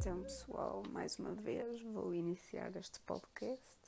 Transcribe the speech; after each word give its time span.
Então, 0.00 0.22
pessoal, 0.22 0.82
mais 0.88 1.18
uma 1.18 1.34
vez 1.34 1.82
vou 1.82 2.14
iniciar 2.14 2.74
este 2.74 2.98
podcast 3.00 3.78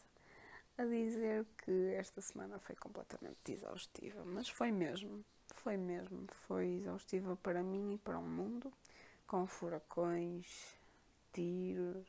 a 0.77 0.85
dizer 0.85 1.46
que 1.64 1.95
esta 1.95 2.21
semana 2.21 2.59
foi 2.59 2.77
completamente 2.77 3.50
exaustiva, 3.50 4.22
mas 4.22 4.46
foi 4.46 4.71
mesmo, 4.71 5.25
foi 5.54 5.79
mesmo, 5.79 6.27
foi 6.46 6.67
exaustiva 6.75 7.35
para 7.36 7.62
mim 7.62 7.95
e 7.95 7.96
para 7.98 8.18
o 8.18 8.22
mundo, 8.22 8.71
com 9.27 9.46
furacões, 9.46 10.75
tiros, 11.32 12.07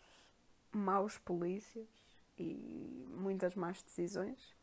maus 0.73 1.17
polícias 1.19 1.87
e 2.37 3.07
muitas 3.09 3.55
más 3.55 3.81
decisões. 3.81 4.53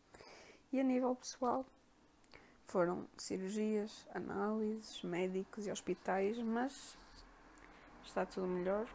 E 0.70 0.78
a 0.78 0.84
nível 0.84 1.16
pessoal, 1.16 1.64
foram 2.66 3.08
cirurgias, 3.16 4.06
análises, 4.12 5.02
médicos 5.02 5.66
e 5.66 5.70
hospitais, 5.70 6.36
mas 6.36 6.94
está 8.04 8.26
tudo 8.26 8.46
melhor 8.46 8.86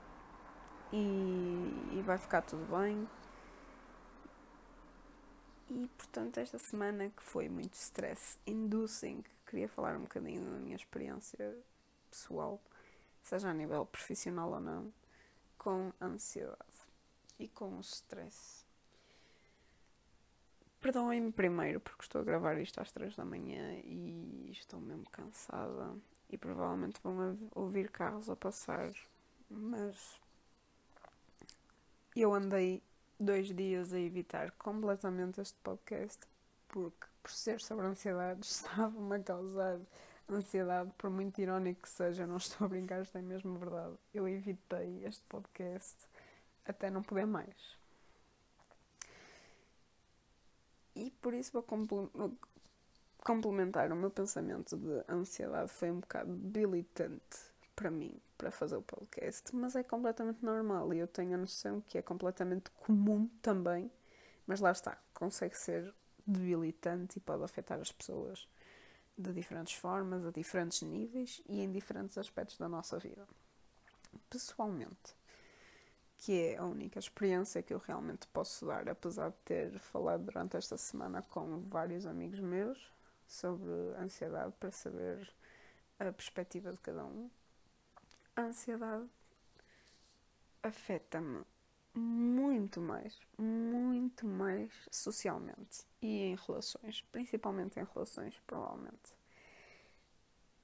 e, 0.95 1.97
e 1.97 2.01
vai 2.01 2.17
ficar 2.17 2.41
tudo 2.41 2.65
bem. 2.65 3.07
E 5.69 5.87
portanto, 5.97 6.37
esta 6.37 6.57
semana 6.57 7.09
que 7.09 7.21
foi 7.21 7.49
muito 7.49 7.73
stress 7.73 8.39
inducing, 8.47 9.23
queria 9.45 9.67
falar 9.67 9.97
um 9.97 10.03
bocadinho 10.03 10.49
da 10.49 10.57
minha 10.57 10.75
experiência 10.75 11.57
pessoal, 12.09 12.61
seja 13.21 13.49
a 13.49 13.53
nível 13.53 13.85
profissional 13.85 14.51
ou 14.51 14.59
não, 14.61 14.93
com 15.57 15.91
ansiedade 15.99 16.57
e 17.37 17.47
com 17.47 17.77
o 17.77 17.81
stress. 17.81 18.63
Perdoem-me 20.79 21.31
primeiro 21.31 21.79
porque 21.79 22.03
estou 22.03 22.21
a 22.21 22.23
gravar 22.23 22.61
isto 22.61 22.79
às 22.79 22.91
3 22.91 23.15
da 23.15 23.25
manhã 23.25 23.73
e 23.83 24.49
estou 24.51 24.79
mesmo 24.79 25.09
cansada 25.09 25.95
e 26.29 26.37
provavelmente 26.37 27.01
vão 27.03 27.37
ouvir 27.55 27.89
carros 27.89 28.29
a 28.29 28.35
passar, 28.35 28.93
mas 29.49 30.21
eu 32.21 32.33
andei 32.33 32.81
dois 33.19 33.47
dias 33.47 33.93
a 33.93 33.99
evitar 33.99 34.51
completamente 34.51 35.41
este 35.41 35.57
podcast 35.63 36.25
porque, 36.67 37.07
por 37.21 37.31
ser 37.31 37.61
sobre 37.61 37.85
ansiedade, 37.85 38.41
estava-me 38.45 39.15
a 39.15 39.19
causar 39.23 39.79
ansiedade, 40.29 40.91
por 40.97 41.09
muito 41.09 41.39
irónico 41.39 41.81
que 41.83 41.89
seja, 41.89 42.25
não 42.25 42.37
estou 42.37 42.65
a 42.65 42.67
brincar, 42.67 43.01
isto 43.01 43.17
é 43.17 43.21
mesmo 43.21 43.57
verdade. 43.57 43.95
Eu 44.13 44.27
evitei 44.27 45.05
este 45.05 45.23
podcast 45.29 45.95
até 46.65 46.89
não 46.89 47.03
poder 47.03 47.25
mais. 47.25 47.77
E 50.95 51.11
por 51.21 51.33
isso 51.33 51.51
vou 51.51 51.65
complementar 53.23 53.91
o 53.91 53.95
meu 53.95 54.09
pensamento 54.09 54.77
de 54.77 55.03
ansiedade 55.09 55.69
foi 55.69 55.91
um 55.91 55.99
bocado 55.99 56.33
debilitante 56.33 57.54
para 57.75 57.91
mim, 57.91 58.19
para 58.37 58.51
fazer 58.51 58.75
o 58.75 58.81
podcast, 58.81 59.55
mas 59.55 59.75
é 59.75 59.83
completamente 59.83 60.43
normal 60.43 60.93
e 60.93 60.99
eu 60.99 61.07
tenho 61.07 61.33
a 61.33 61.37
noção 61.37 61.81
que 61.81 61.97
é 61.97 62.01
completamente 62.01 62.69
comum 62.71 63.27
também, 63.41 63.91
mas 64.47 64.59
lá 64.59 64.71
está, 64.71 64.97
consegue 65.13 65.57
ser 65.57 65.93
debilitante 66.25 67.17
e 67.17 67.21
pode 67.21 67.43
afetar 67.43 67.79
as 67.79 67.91
pessoas 67.91 68.47
de 69.17 69.31
diferentes 69.31 69.73
formas, 69.73 70.25
a 70.25 70.31
diferentes 70.31 70.81
níveis 70.81 71.41
e 71.47 71.61
em 71.61 71.71
diferentes 71.71 72.17
aspectos 72.17 72.57
da 72.57 72.67
nossa 72.67 72.97
vida. 72.97 73.27
Pessoalmente, 74.29 75.15
que 76.17 76.39
é 76.39 76.57
a 76.57 76.65
única 76.65 76.99
experiência 76.99 77.61
que 77.61 77.73
eu 77.73 77.77
realmente 77.77 78.27
posso 78.27 78.65
dar, 78.65 78.87
apesar 78.89 79.29
de 79.29 79.37
ter 79.45 79.79
falado 79.79 80.23
durante 80.23 80.57
esta 80.57 80.77
semana 80.77 81.21
com 81.21 81.61
vários 81.61 82.05
amigos 82.05 82.39
meus 82.39 82.91
sobre 83.27 83.71
ansiedade 83.97 84.53
para 84.59 84.71
saber 84.71 85.31
a 85.99 86.11
perspectiva 86.11 86.71
de 86.71 86.79
cada 86.79 87.05
um. 87.05 87.29
A 88.37 88.41
ansiedade 88.41 89.07
afeta-me 90.61 91.45
muito 91.93 92.81
mais, 92.81 93.17
muito 93.37 94.27
mais 94.27 94.73
socialmente 94.91 95.85
e 96.01 96.23
em 96.23 96.35
relações, 96.35 97.01
principalmente 97.13 97.79
em 97.79 97.85
relações, 97.85 98.37
provavelmente. 98.45 99.13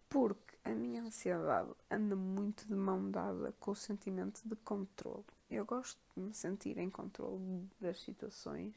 Porque 0.09 0.57
a 0.65 0.71
minha 0.71 1.01
ansiedade 1.01 1.71
anda 1.89 2.13
muito 2.13 2.67
de 2.67 2.75
mão 2.75 3.09
dada 3.09 3.53
com 3.57 3.71
o 3.71 3.75
sentimento 3.75 4.41
de 4.43 4.57
controle. 4.57 5.23
Eu 5.49 5.65
gosto 5.65 5.97
de 6.17 6.23
me 6.23 6.33
sentir 6.33 6.77
em 6.77 6.89
controle 6.89 7.69
das 7.79 8.01
situações 8.01 8.75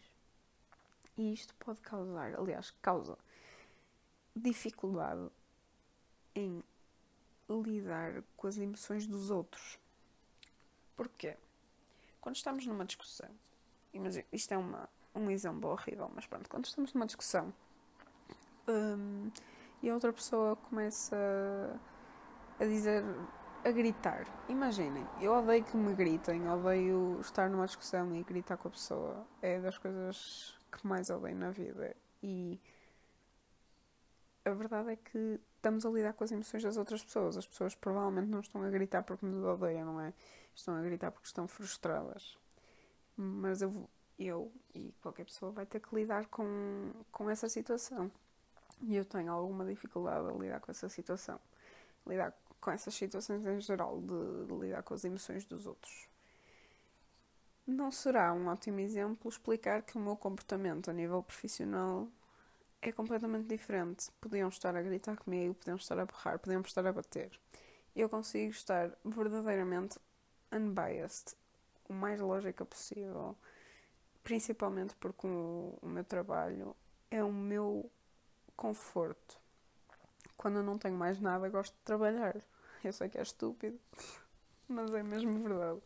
e 1.16 1.32
isto 1.32 1.52
pode 1.56 1.80
causar, 1.80 2.38
aliás, 2.38 2.70
causa 2.80 3.18
dificuldade 4.36 5.28
em 6.34 6.62
lidar 7.48 8.22
com 8.36 8.46
as 8.46 8.56
emoções 8.56 9.06
dos 9.06 9.30
outros. 9.30 9.78
Porquê? 10.96 11.36
Quando 12.20 12.36
estamos 12.36 12.66
numa 12.66 12.84
discussão, 12.84 13.28
imagina, 13.92 14.24
isto 14.32 14.52
é 14.52 14.58
uma, 14.58 14.88
um 15.14 15.30
exemplo 15.30 15.70
horrível, 15.70 16.10
mas 16.14 16.26
pronto, 16.26 16.48
quando 16.48 16.64
estamos 16.64 16.92
numa 16.94 17.06
discussão 17.06 17.52
hum, 18.68 19.30
e 19.82 19.90
a 19.90 19.94
outra 19.94 20.12
pessoa 20.12 20.56
começa 20.56 21.16
a 22.58 22.64
dizer 22.64 23.04
a 23.64 23.70
gritar. 23.70 24.26
Imaginem, 24.48 25.06
eu 25.20 25.32
odeio 25.32 25.64
que 25.64 25.76
me 25.76 25.94
gritem, 25.94 26.48
odeio 26.48 27.18
estar 27.20 27.48
numa 27.48 27.66
discussão 27.66 28.14
e 28.14 28.22
gritar 28.22 28.56
com 28.56 28.68
a 28.68 28.70
pessoa. 28.70 29.26
É 29.40 29.58
das 29.58 29.78
coisas 29.78 30.54
que 30.70 30.86
mais 30.86 31.08
odeio 31.08 31.36
na 31.36 31.50
vida. 31.50 31.96
E 32.22 32.60
a 34.44 34.50
verdade 34.50 34.90
é 34.92 34.96
que 34.96 35.40
estamos 35.56 35.86
a 35.86 35.90
lidar 35.90 36.12
com 36.12 36.24
as 36.24 36.32
emoções 36.32 36.62
das 36.62 36.76
outras 36.76 37.02
pessoas. 37.02 37.36
As 37.36 37.46
pessoas 37.46 37.74
provavelmente 37.74 38.28
não 38.28 38.40
estão 38.40 38.62
a 38.62 38.70
gritar 38.70 39.02
porque 39.02 39.24
nos 39.24 39.42
odeiam, 39.44 39.86
não 39.86 40.00
é? 40.00 40.12
Estão 40.54 40.76
a 40.76 40.82
gritar 40.82 41.10
porque 41.10 41.26
estão 41.26 41.48
frustradas. 41.48 42.36
Mas 43.16 43.62
eu, 43.62 43.88
eu 44.18 44.52
e 44.74 44.92
qualquer 45.00 45.24
pessoa 45.24 45.50
vai 45.50 45.64
ter 45.64 45.80
que 45.80 45.94
lidar 45.94 46.26
com, 46.26 46.92
com 47.10 47.30
essa 47.30 47.48
situação. 47.48 48.10
E 48.82 48.96
eu 48.96 49.04
tenho 49.04 49.32
alguma 49.32 49.64
dificuldade 49.64 50.28
a 50.28 50.32
lidar 50.32 50.60
com 50.60 50.70
essa 50.70 50.88
situação. 50.88 51.40
Lidar 52.06 52.34
com 52.60 52.70
essas 52.70 52.94
situações 52.94 53.46
em 53.46 53.60
geral, 53.60 54.00
de, 54.00 54.46
de 54.46 54.60
lidar 54.60 54.82
com 54.82 54.94
as 54.94 55.04
emoções 55.04 55.44
dos 55.46 55.66
outros. 55.66 56.06
Não 57.66 57.90
será 57.90 58.32
um 58.34 58.48
ótimo 58.48 58.80
exemplo 58.80 59.30
explicar 59.30 59.80
que 59.82 59.96
o 59.96 60.00
meu 60.00 60.16
comportamento 60.16 60.90
a 60.90 60.92
nível 60.92 61.22
profissional 61.22 62.08
é 62.88 62.92
completamente 62.92 63.48
diferente. 63.48 64.10
Podiam 64.20 64.48
estar 64.48 64.76
a 64.76 64.82
gritar 64.82 65.16
comigo, 65.16 65.54
podiam 65.54 65.76
estar 65.76 65.98
a 65.98 66.04
berrar, 66.04 66.38
podiam 66.38 66.60
estar 66.60 66.86
a 66.86 66.92
bater. 66.92 67.30
Eu 67.96 68.08
consigo 68.08 68.50
estar 68.50 68.90
verdadeiramente 69.04 69.98
unbiased, 70.52 71.34
o 71.88 71.92
mais 71.92 72.20
lógica 72.20 72.64
possível, 72.64 73.36
principalmente 74.22 74.94
porque 74.96 75.26
o, 75.26 75.78
o 75.80 75.88
meu 75.88 76.04
trabalho 76.04 76.76
é 77.10 77.22
o 77.22 77.32
meu 77.32 77.90
conforto. 78.56 79.38
Quando 80.36 80.58
eu 80.58 80.62
não 80.62 80.76
tenho 80.76 80.96
mais 80.96 81.20
nada, 81.20 81.48
gosto 81.48 81.72
de 81.72 81.82
trabalhar. 81.84 82.36
Eu 82.82 82.92
sei 82.92 83.08
que 83.08 83.16
é 83.16 83.22
estúpido, 83.22 83.78
mas 84.68 84.92
é 84.92 85.02
mesmo 85.02 85.38
verdade. 85.40 85.80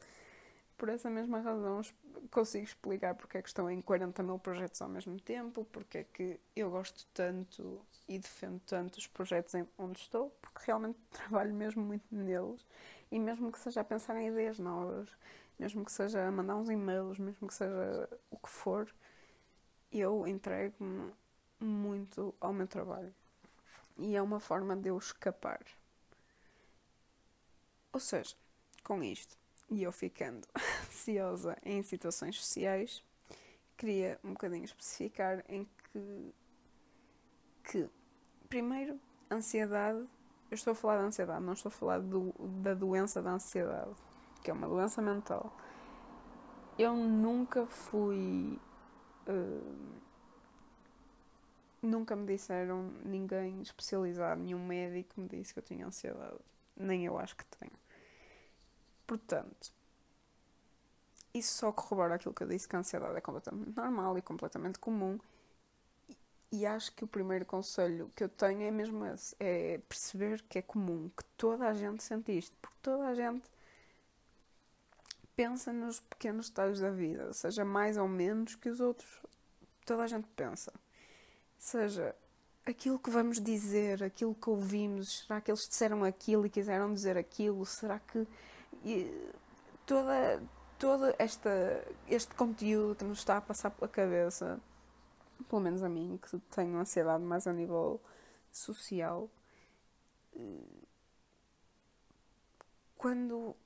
Por 0.79 0.89
essa 0.89 1.11
mesma 1.11 1.41
razão, 1.41 1.83
consigo 2.31 2.65
explicar 2.65 3.15
porque 3.17 3.37
é 3.37 3.43
que 3.43 3.49
estão 3.49 3.69
em 3.69 3.83
40 3.83 4.23
mil 4.23 4.39
projetos 4.39 4.81
ao 4.81 4.89
mesmo 4.89 5.21
tempo, 5.21 5.65
porque 5.73 5.99
é 5.99 6.05
que 6.05 6.41
eu 6.55 6.71
gosto 6.71 7.05
tanto 7.13 7.85
e 8.09 8.17
defendo 8.17 8.61
tanto 8.61 8.97
os 8.97 9.07
projetos 9.09 9.55
onde 9.77 9.99
estou, 9.99 10.31
porque 10.41 10.61
realmente 10.67 10.97
trabalho 11.11 11.53
mesmo 11.53 11.83
muito 11.83 12.05
neles, 12.13 12.65
e 13.11 13.19
mesmo 13.19 13.51
que 13.51 13.59
seja 13.59 13.81
a 13.81 13.85
pensar 13.85 14.17
em 14.17 14.29
ideias 14.29 14.61
novas, 14.61 15.11
mesmo 15.59 15.85
que 15.85 15.91
seja 15.91 16.25
a 16.25 16.31
mandar 16.31 16.55
uns 16.55 16.71
e-mails, 16.71 17.19
mesmo 17.19 17.49
que 17.49 17.55
seja 17.55 18.09
o 18.31 18.39
que 18.39 18.49
for, 18.49 18.89
eu 19.91 20.29
entrego-me 20.29 21.13
muito 21.59 22.33
ao 22.41 22.53
meu 22.53 22.69
trabalho. 22.69 23.13
E 23.97 24.15
é 24.15 24.23
uma 24.23 24.39
forma 24.39 24.77
de 24.77 24.89
eu 24.91 24.97
escapar. 24.97 25.61
Ou 27.93 27.99
seja, 27.99 28.37
com 28.85 29.03
isto, 29.03 29.37
e 29.71 29.83
eu 29.83 29.93
ficando 29.93 30.47
ansiosa 30.87 31.57
em 31.65 31.83
situações 31.83 32.37
sociais, 32.37 33.03
queria 33.77 34.19
um 34.25 34.31
bocadinho 34.31 34.65
especificar 34.65 35.45
em 35.49 35.69
que, 35.93 36.35
que 37.65 37.91
primeiro, 38.49 38.99
ansiedade, 39.31 40.07
eu 40.51 40.55
estou 40.55 40.73
a 40.73 40.75
falar 40.75 40.99
de 40.99 41.05
ansiedade, 41.05 41.45
não 41.45 41.53
estou 41.53 41.69
a 41.69 41.73
falar 41.73 42.01
do, 42.01 42.35
da 42.63 42.75
doença 42.75 43.21
da 43.21 43.33
ansiedade, 43.33 43.95
que 44.43 44.51
é 44.51 44.55
uma 44.55 44.67
doença 44.67 45.03
mental. 45.03 45.55
Eu 46.79 46.95
nunca 46.97 47.67
fui. 47.67 48.59
Uh, 49.29 49.99
nunca 51.83 52.17
me 52.17 52.27
disseram, 52.27 52.91
ninguém 53.05 53.61
especializado, 53.61 54.41
nenhum 54.41 54.65
médico 54.65 55.21
me 55.21 55.29
disse 55.29 55.53
que 55.53 55.59
eu 55.59 55.63
tinha 55.63 55.87
ansiedade. 55.87 56.39
Nem 56.77 57.05
eu 57.05 57.19
acho 57.19 57.37
que 57.37 57.45
tenho. 57.45 57.73
Portanto, 59.09 59.73
isso 61.33 61.55
só 61.55 61.73
corrobora 61.73 62.17
aquilo 62.17 62.35
que 62.35 62.43
eu 62.43 62.47
disse, 62.47 62.69
que 62.69 62.77
a 62.77 62.79
ansiedade 62.79 63.17
é 63.17 63.21
completamente 63.23 63.75
normal 63.75 64.19
e 64.19 64.23
completamente 64.23 64.79
comum. 64.79 65.19
E, 66.53 66.67
acho 66.67 66.93
que 66.93 67.05
o 67.05 67.07
primeiro 67.07 67.47
conselho 67.47 68.11
que 68.15 68.23
eu 68.25 68.29
tenho 68.29 68.63
é 68.63 68.71
mesmo 68.71 69.05
esse: 69.07 69.35
é 69.41 69.81
perceber 69.89 70.43
que 70.43 70.59
é 70.59 70.63
comum, 70.63 71.11
que 71.17 71.25
toda 71.39 71.67
a 71.69 71.75
gente 71.75 72.03
sente 72.03 72.37
isto, 72.37 72.55
porque 72.61 72.77
toda 72.83 73.07
a 73.07 73.15
gente 73.15 73.45
pensa 75.35 75.73
nos 75.73 76.01
pequenos 76.01 76.51
detalhes 76.51 76.81
da 76.81 76.91
vida, 76.91 77.33
seja 77.33 77.65
mais 77.65 77.97
ou 77.97 78.09
menos 78.09 78.57
que 78.57 78.69
os 78.69 78.81
outros, 78.81 79.09
toda 79.87 80.03
a 80.03 80.07
gente 80.07 80.29
pensa. 80.37 80.73
Seja 81.59 82.15
aquilo 82.67 82.99
que 82.99 83.11
vamos 83.11 83.41
dizer, 83.41 84.03
aquilo 84.03 84.35
que 84.35 84.51
ouvimos, 84.51 85.21
será 85.21 85.41
que 85.41 85.51
eles 85.51 85.67
disseram 85.67 86.05
aquilo 86.05 86.45
e 86.45 86.51
quiseram 86.51 86.93
dizer 86.93 87.17
aquilo? 87.17 87.65
Será 87.65 87.99
que 87.99 88.27
e, 88.85 89.33
toda 89.87 90.41
todo 90.79 91.13
esta, 91.19 91.51
este 92.07 92.35
conteúdo 92.37 92.95
que 92.95 93.05
nos 93.05 93.19
está 93.19 93.39
a 93.39 93.41
passar 93.41 93.71
pela 93.71 93.89
cabeça, 93.89 94.61
pelo 95.49 95.61
menos 95.61 95.83
a 95.83 95.89
mim, 95.89 96.19
que 96.23 96.39
tenho 96.55 96.79
ansiedade 96.79 97.25
mais 97.25 97.47
a 97.47 97.53
nível 97.53 98.01
social, 98.53 99.29
quando, 102.97 103.57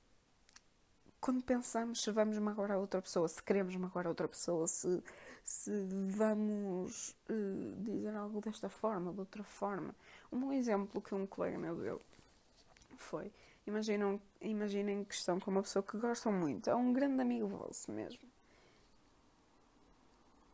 quando 1.21 1.43
pensamos 1.43 2.01
se 2.01 2.11
vamos 2.11 2.37
magoar 2.39 2.71
a 2.71 2.77
outra 2.77 3.01
pessoa, 3.01 3.27
se 3.27 3.41
queremos 3.43 3.75
magoar 3.75 4.07
a 4.07 4.09
outra 4.09 4.27
pessoa, 4.27 4.67
se, 4.67 5.03
se 5.43 5.71
vamos 6.15 7.15
uh, 7.29 7.75
dizer 7.83 8.15
algo 8.15 8.41
desta 8.41 8.69
forma, 8.69 9.13
de 9.13 9.19
outra 9.19 9.43
forma. 9.43 9.95
Um 10.31 10.51
exemplo 10.51 11.01
que 11.01 11.13
um 11.13 11.27
colega 11.27 11.59
meu 11.59 11.75
deu 11.75 12.01
foi: 12.97 13.31
imaginam, 13.65 14.21
imaginem 14.41 15.03
que 15.03 15.13
estão 15.13 15.39
com 15.39 15.51
uma 15.51 15.61
pessoa 15.61 15.83
que 15.83 15.97
gostam 15.97 16.31
muito, 16.31 16.69
é 16.69 16.75
um 16.75 16.93
grande 16.93 17.21
amigo 17.21 17.47
vosso 17.47 17.91
mesmo. 17.91 18.27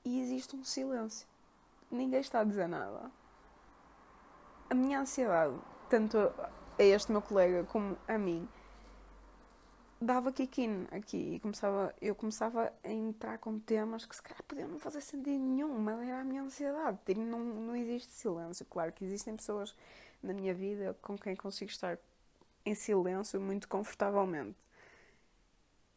E 0.05 0.21
existe 0.21 0.55
um 0.55 0.63
silêncio. 0.63 1.27
Ninguém 1.91 2.21
está 2.21 2.39
a 2.39 2.43
dizer 2.43 2.67
nada. 2.67 3.11
A 4.69 4.73
minha 4.73 5.01
ansiedade, 5.01 5.55
tanto 5.89 6.17
a 6.17 6.83
este 6.83 7.11
meu 7.11 7.21
colega 7.21 7.63
como 7.65 7.97
a 8.07 8.17
mim, 8.17 8.47
dava 10.01 10.31
kick-in 10.31 10.87
aqui 10.91 11.35
e 11.35 11.39
começava, 11.39 11.93
eu 12.01 12.15
começava 12.15 12.71
a 12.83 12.89
entrar 12.89 13.37
com 13.39 13.59
temas 13.59 14.05
que 14.05 14.15
se 14.15 14.21
calhar 14.21 14.41
podiam 14.43 14.69
não 14.69 14.79
fazer 14.79 15.01
sentido 15.01 15.43
nenhum, 15.43 15.77
mas 15.79 15.99
era 15.99 16.21
a 16.21 16.23
minha 16.23 16.43
ansiedade. 16.43 16.97
Tipo, 17.05 17.21
não, 17.21 17.39
não 17.39 17.75
existe 17.75 18.11
silêncio. 18.13 18.65
Claro 18.65 18.93
que 18.93 19.03
existem 19.03 19.35
pessoas 19.35 19.75
na 20.23 20.33
minha 20.33 20.53
vida 20.53 20.95
com 21.01 21.17
quem 21.17 21.35
consigo 21.35 21.71
estar 21.71 21.97
em 22.65 22.75
silêncio 22.75 23.39
muito 23.39 23.67
confortavelmente. 23.67 24.57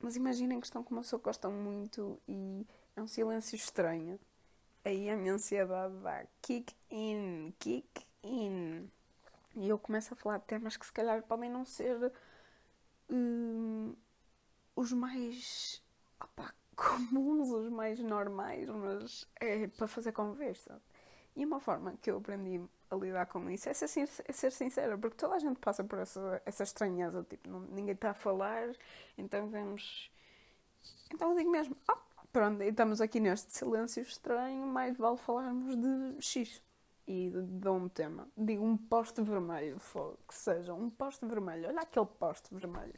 Mas 0.00 0.16
imaginem 0.16 0.58
que 0.60 0.66
estão 0.66 0.82
com 0.82 0.94
uma 0.94 1.02
pessoa 1.02 1.20
que 1.20 1.24
gostam 1.24 1.52
muito 1.52 2.18
e 2.26 2.66
é 2.96 3.00
um 3.00 3.06
silêncio 3.06 3.54
estranho. 3.54 4.18
Aí 4.84 5.08
a 5.08 5.16
minha 5.16 5.34
ansiedade 5.34 5.94
dá 6.02 6.26
kick 6.40 6.74
in, 6.90 7.54
kick 7.58 8.06
in. 8.24 8.90
E 9.54 9.68
eu 9.68 9.78
começo 9.78 10.12
a 10.12 10.16
falar 10.16 10.38
de 10.38 10.44
temas 10.44 10.76
que 10.76 10.84
se 10.84 10.92
calhar 10.92 11.22
podem 11.22 11.48
não 11.48 11.64
ser 11.64 12.12
hum, 13.08 13.94
os 14.74 14.92
mais 14.92 15.82
opa, 16.20 16.52
comuns, 16.74 17.50
os 17.50 17.68
mais 17.68 18.00
normais, 18.00 18.68
mas 18.68 19.28
é 19.40 19.68
para 19.68 19.86
fazer 19.86 20.12
conversa. 20.12 20.80
E 21.36 21.44
uma 21.44 21.60
forma 21.60 21.96
que 22.02 22.10
eu 22.10 22.18
aprendi 22.18 22.60
a 22.92 22.96
lidar 22.96 23.26
com 23.26 23.50
isso 23.50 23.68
é 23.68 23.74
ser, 23.74 24.08
é 24.24 24.32
ser 24.32 24.52
sincera, 24.52 24.96
porque 24.98 25.16
toda 25.16 25.34
a 25.34 25.38
gente 25.38 25.58
passa 25.58 25.82
por 25.82 25.98
essa, 25.98 26.42
essa 26.44 26.62
estranheza, 26.62 27.24
tipo, 27.28 27.48
não, 27.48 27.60
ninguém 27.60 27.94
está 27.94 28.10
a 28.10 28.14
falar, 28.14 28.70
então 29.16 29.48
vemos. 29.48 30.10
Então 31.12 31.30
eu 31.30 31.36
digo 31.36 31.50
mesmo, 31.50 31.76
oh, 31.90 31.96
pronto, 32.32 32.62
estamos 32.62 33.00
aqui 33.00 33.20
neste 33.20 33.52
silêncio 33.52 34.02
estranho, 34.02 34.66
mais 34.66 34.96
vale 34.96 35.16
falarmos 35.16 35.76
de 35.76 36.22
X. 36.22 36.62
E 37.06 37.30
dou 37.30 37.76
um 37.76 37.88
tema. 37.88 38.28
Digo 38.36 38.64
um 38.64 38.76
poste 38.76 39.20
vermelho, 39.22 39.80
que 40.28 40.34
seja 40.34 40.72
um 40.72 40.88
poste 40.88 41.26
vermelho. 41.26 41.68
Olha 41.68 41.80
aquele 41.80 42.06
poste 42.06 42.54
vermelho. 42.54 42.94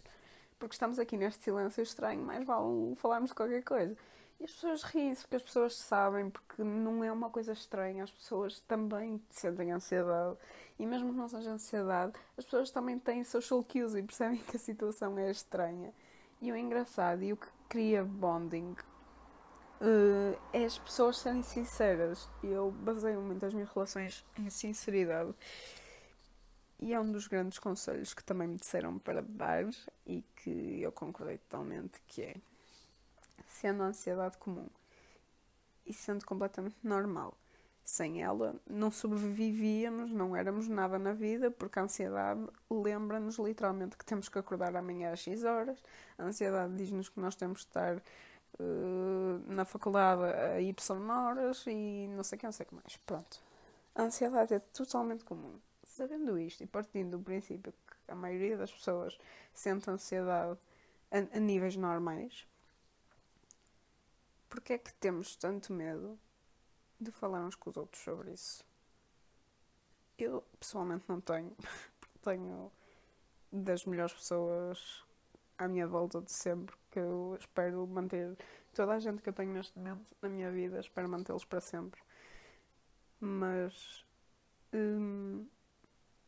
Porque 0.58 0.75
estamos 0.75 0.99
aqui 0.99 1.17
neste 1.17 1.43
silêncio 1.43 1.82
estranho, 1.82 2.23
mais 2.23 2.44
vale 2.44 2.94
falarmos 2.97 3.31
de 3.31 3.37
qualquer 3.37 3.62
coisa. 3.62 3.97
E 4.44 4.46
as 4.46 4.52
pessoas 4.52 4.82
riem-se 4.82 5.23
porque 5.23 5.37
as 5.37 5.43
pessoas 5.43 5.75
sabem, 5.75 6.29
porque 6.29 6.62
não 6.62 7.02
é 7.02 7.11
uma 7.11 7.31
coisa 7.31 7.55
estranha, 7.55 8.05
as 8.05 8.11
pessoas 8.11 8.61
também 8.69 9.19
sentem 9.31 9.73
ansiedade. 9.73 10.37
E 10.79 10.85
mesmo 10.85 11.12
que 11.12 11.17
não 11.17 11.26
seja 11.26 11.50
ansiedade, 11.50 12.12
as 12.37 12.44
pessoas 12.44 12.70
também 12.70 12.99
têm 12.99 13.25
social 13.25 13.64
cues 13.64 13.94
e 13.94 14.02
percebem 14.02 14.37
que 14.37 14.55
a 14.55 14.61
situação 14.61 15.19
é 15.19 15.31
estranha. 15.31 15.94
E 16.43 16.52
o 16.52 16.56
engraçado 16.58 17.23
e 17.23 17.32
o 17.32 17.38
que 17.38 17.46
cria 17.70 18.05
bonding 18.05 18.76
uh, 19.81 20.38
é 20.52 20.67
as 20.67 20.76
pessoas 20.76 21.17
serem 21.17 21.43
sinceras. 21.43 22.29
Eu 22.43 22.70
baseio 22.70 23.23
muito 23.23 23.47
as 23.47 23.55
minhas 23.55 23.73
relações 23.73 24.23
em 24.38 24.50
sinceridade. 24.50 25.32
E 26.79 26.93
é 26.93 27.00
um 27.00 27.11
dos 27.11 27.26
grandes 27.29 27.58
conselhos 27.58 28.12
que 28.12 28.23
também 28.23 28.49
me 28.49 28.58
disseram 28.58 28.99
para 28.99 29.23
dar 29.23 29.64
e 30.06 30.23
que 30.37 30.82
eu 30.82 30.93
concordei 30.93 31.38
totalmente, 31.38 31.99
que 32.06 32.20
é 32.20 32.37
sendo 33.54 33.82
a 33.82 33.86
ansiedade 33.86 34.36
comum 34.38 34.68
e 35.86 35.92
sendo 35.92 36.24
completamente 36.24 36.76
normal. 36.82 37.36
Sem 37.84 38.22
ela, 38.22 38.56
não 38.66 38.90
sobrevivíamos, 38.90 40.10
não 40.10 40.34
éramos 40.34 40.68
nada 40.68 40.98
na 40.98 41.12
vida, 41.12 41.50
porque 41.50 41.78
a 41.78 41.82
ansiedade 41.82 42.46
lembra-nos 42.70 43.38
literalmente 43.38 43.96
que 43.96 44.04
temos 44.04 44.28
que 44.28 44.38
acordar 44.38 44.74
amanhã 44.74 45.12
às 45.12 45.20
6 45.20 45.44
horas. 45.44 45.82
A 46.16 46.24
ansiedade 46.24 46.74
diz-nos 46.76 47.10
que 47.10 47.20
nós 47.20 47.34
temos 47.34 47.62
que 47.62 47.68
estar 47.68 47.96
uh, 47.98 49.52
na 49.52 49.66
faculdade 49.66 50.24
a 50.24 50.60
Y 50.60 51.10
horas 51.10 51.64
e 51.66 52.08
não 52.08 52.24
sei 52.24 52.36
o 52.36 52.40
que, 52.40 52.46
não 52.46 52.52
sei 52.52 52.64
o 52.64 52.68
que 52.70 52.74
mais. 52.74 52.96
Pronto. 53.04 53.42
A 53.94 54.02
ansiedade 54.02 54.54
é 54.54 54.58
totalmente 54.58 55.22
comum. 55.22 55.60
Sabendo 55.84 56.38
isto 56.38 56.64
e 56.64 56.66
partindo 56.66 57.18
do 57.18 57.22
princípio 57.22 57.72
que 57.72 58.10
a 58.10 58.14
maioria 58.14 58.56
das 58.56 58.72
pessoas 58.72 59.18
sente 59.52 59.90
ansiedade 59.90 60.58
a, 61.10 61.36
a 61.36 61.40
níveis 61.40 61.76
normais, 61.76 62.46
porque 64.54 64.74
é 64.74 64.78
que 64.78 64.94
temos 64.94 65.34
tanto 65.34 65.72
medo 65.72 66.16
de 67.00 67.10
falar 67.10 67.44
uns 67.44 67.56
com 67.56 67.70
os 67.70 67.76
outros 67.76 68.00
sobre 68.00 68.30
isso? 68.30 68.64
Eu 70.16 70.44
pessoalmente 70.60 71.04
não 71.08 71.20
tenho, 71.20 71.56
tenho 72.22 72.70
das 73.50 73.84
melhores 73.84 74.14
pessoas 74.14 75.04
à 75.58 75.66
minha 75.66 75.88
volta 75.88 76.22
de 76.22 76.30
sempre 76.30 76.76
que 76.92 77.00
eu 77.00 77.36
espero 77.40 77.84
manter 77.88 78.38
toda 78.72 78.92
a 78.94 79.00
gente 79.00 79.22
que 79.22 79.28
eu 79.28 79.32
tenho 79.32 79.52
neste 79.52 79.76
momento 79.76 80.06
na 80.22 80.28
minha 80.28 80.52
vida, 80.52 80.78
espero 80.78 81.08
mantê-los 81.08 81.44
para 81.44 81.60
sempre. 81.60 82.00
Mas 83.18 84.06
hum, 84.72 85.48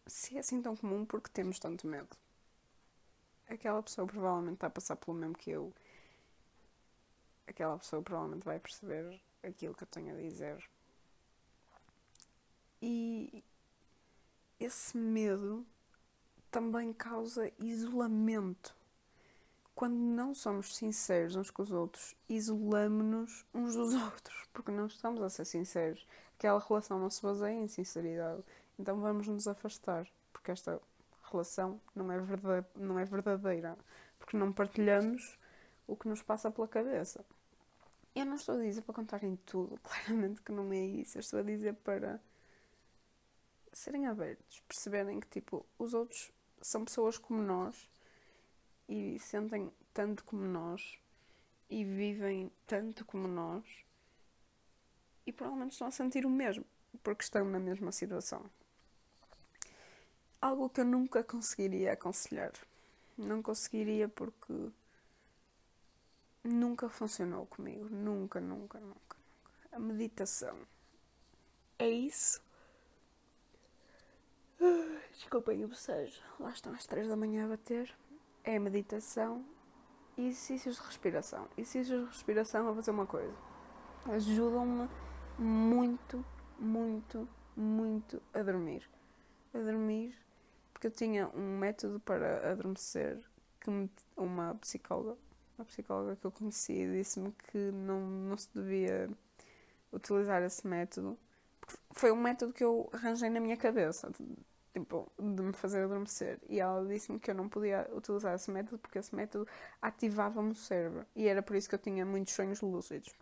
se 0.05 0.37
é 0.37 0.41
assim 0.41 0.61
tão 0.61 0.75
comum, 0.75 1.07
porque 1.07 1.31
temos 1.31 1.61
tanto 1.61 1.87
medo? 1.87 2.17
Aquela 3.49 3.81
pessoa 3.85 4.05
provavelmente 4.05 4.55
está 4.55 4.67
a 4.67 4.71
passar 4.71 4.97
pelo 4.97 5.17
mesmo 5.17 5.39
que 5.39 5.49
eu 5.49 5.73
aquela 7.47 7.79
pessoa 7.79 8.03
provavelmente 8.03 8.45
vai 8.45 8.59
perceber 8.59 9.21
aquilo 9.43 9.75
que 9.75 9.85
eu 9.85 9.89
tenho 9.89 10.15
a 10.15 10.21
dizer. 10.21 10.63
E 12.81 13.43
esse 14.59 14.97
medo 14.97 15.67
também 16.51 16.93
causa 16.93 17.53
isolamento. 17.59 18.75
Quando 19.75 19.95
não 19.95 20.35
somos 20.35 20.75
sinceros 20.75 21.37
uns 21.37 21.51
com 21.51 21.63
os 21.63 21.71
outros, 21.71 22.17
isolamos-nos 22.29 23.45
uns 23.53 23.75
dos 23.75 23.93
outros, 24.03 24.45
porque 24.53 24.71
não 24.71 24.87
estamos 24.87 25.23
a 25.23 25.29
ser 25.29 25.45
sinceros. 25.45 26.07
Aquela 26.39 26.59
relação 26.59 26.99
não 26.99 27.11
se 27.11 27.23
baseia 27.23 27.55
em 27.55 27.69
sinceridade. 27.69 28.43
Então 28.79 29.01
vamos 29.01 29.27
nos 29.27 29.47
afastar, 29.47 30.07
porque 30.33 30.51
esta 30.51 30.81
relação 31.31 31.81
não 31.95 32.11
é, 32.11 32.19
verdade, 32.19 32.67
não 32.77 32.99
é 32.99 33.05
verdadeira, 33.05 33.77
porque 34.19 34.37
não 34.37 34.53
partilhamos 34.53 35.39
o 35.87 35.97
que 35.97 36.09
nos 36.09 36.23
passa 36.23 36.51
pela 36.51 36.69
cabeça. 36.69 37.25
Eu 38.17 38.25
não 38.25 38.37
estou 38.37 38.55
a 38.55 38.63
dizer 38.63 38.81
para 38.81 38.95
contarem 38.95 39.37
tudo, 39.45 39.79
claramente 39.85 40.41
que 40.41 40.51
não 40.51 40.73
é 40.73 40.79
isso. 40.79 41.19
Eu 41.19 41.21
estou 41.21 41.39
a 41.39 41.43
dizer 41.43 41.75
para 41.75 42.19
serem 43.75 44.07
abertos, 44.07 44.61
perceberem 44.61 45.21
que 45.21 45.27
tipo, 45.29 45.67
os 45.79 45.93
outros 45.93 46.33
são 46.63 46.83
pessoas 46.83 47.19
como 47.19 47.43
nós 47.43 47.91
e 48.89 49.19
sentem 49.19 49.71
tanto 49.93 50.25
como 50.25 50.47
nós 50.47 50.99
e 51.69 51.85
vivem 51.85 52.51
tanto 52.67 53.05
como 53.05 53.29
nós 53.29 53.63
e 55.27 55.31
provavelmente 55.31 55.73
estão 55.73 55.89
a 55.89 55.91
sentir 55.91 56.25
o 56.25 56.31
mesmo 56.31 56.65
porque 57.03 57.23
estão 57.23 57.45
na 57.45 57.59
mesma 57.59 57.93
situação. 57.93 58.49
Algo 60.41 60.71
que 60.71 60.81
eu 60.81 60.87
nunca 60.87 61.23
conseguiria 61.23 61.93
aconselhar. 61.93 62.53
Não 63.19 63.43
conseguiria 63.43 64.09
porque 64.09 64.71
nunca 66.47 66.89
funcionou 66.89 67.47
comigo. 67.47 67.89
Nunca, 67.89 68.41
nunca, 68.41 68.79
nunca, 68.79 68.97
nunca. 69.17 69.17
A 69.73 69.79
meditação. 69.79 70.57
É 71.79 71.89
isso. 71.89 72.41
Desculpem 75.13 75.65
o 75.65 75.69
bocejo. 75.69 76.21
Lá 76.41 76.51
estão 76.51 76.73
as 76.73 76.87
três 76.87 77.09
da 77.09 77.17
manhã 77.17 77.45
a 77.45 77.49
bater. 77.49 77.95
É 78.45 78.59
meditação 78.59 79.45
e 80.17 80.29
exercícios 80.29 80.77
de 80.77 80.83
respiração. 80.83 81.49
Exercícios 81.57 82.01
de 82.01 82.07
respiração 82.07 82.69
a 82.69 82.75
fazer 82.75 82.91
uma 82.91 83.07
coisa. 83.07 83.35
Ajudam-me 84.07 84.89
muito, 85.39 86.25
muito, 86.59 87.29
muito 87.57 88.23
a 88.33 88.43
dormir. 88.43 88.89
A 89.53 89.59
dormir, 89.59 90.17
porque 90.73 90.87
eu 90.87 90.91
tinha 90.91 91.29
um 91.29 91.59
método 91.59 92.01
para 92.01 92.53
adormecer 92.53 93.19
que 93.61 93.91
uma 94.17 94.55
psicóloga 94.57 95.19
uma 95.59 95.65
psicóloga 95.65 96.17
que 96.17 96.25
eu 96.27 96.31
conheci 96.31 96.87
disse-me 96.93 97.33
que 97.51 97.59
não, 97.73 98.01
não 98.01 98.37
se 98.37 98.49
devia 98.55 99.09
utilizar 99.93 100.43
esse 100.43 100.67
método. 100.67 101.19
Porque 101.61 101.77
foi 101.93 102.13
um 102.13 102.17
método 102.17 102.53
que 102.53 102.63
eu 102.63 102.89
arranjei 102.93 103.31
na 103.31 103.41
minha 103.41 103.57
cabeça, 103.57 104.11
tipo, 104.73 105.11
de 105.19 105.43
me 105.43 105.53
fazer 105.53 105.85
adormecer. 105.85 106.39
E 106.49 106.61
ela 106.61 106.87
disse-me 106.87 107.19
que 107.19 107.31
eu 107.31 107.35
não 107.35 107.49
podia 107.49 107.89
utilizar 107.95 108.35
esse 108.35 108.51
método 108.51 108.79
porque 108.79 108.99
esse 108.99 109.15
método 109.15 109.49
ativava-me 109.81 110.53
o 110.53 110.55
cérebro. 110.55 111.07
E 111.15 111.27
era 111.27 111.43
por 111.43 111.57
isso 111.57 111.69
que 111.69 111.75
eu 111.75 111.79
tinha 111.79 112.05
muitos 112.05 112.35
sonhos 112.35 112.61
lúcidos. 112.61 113.15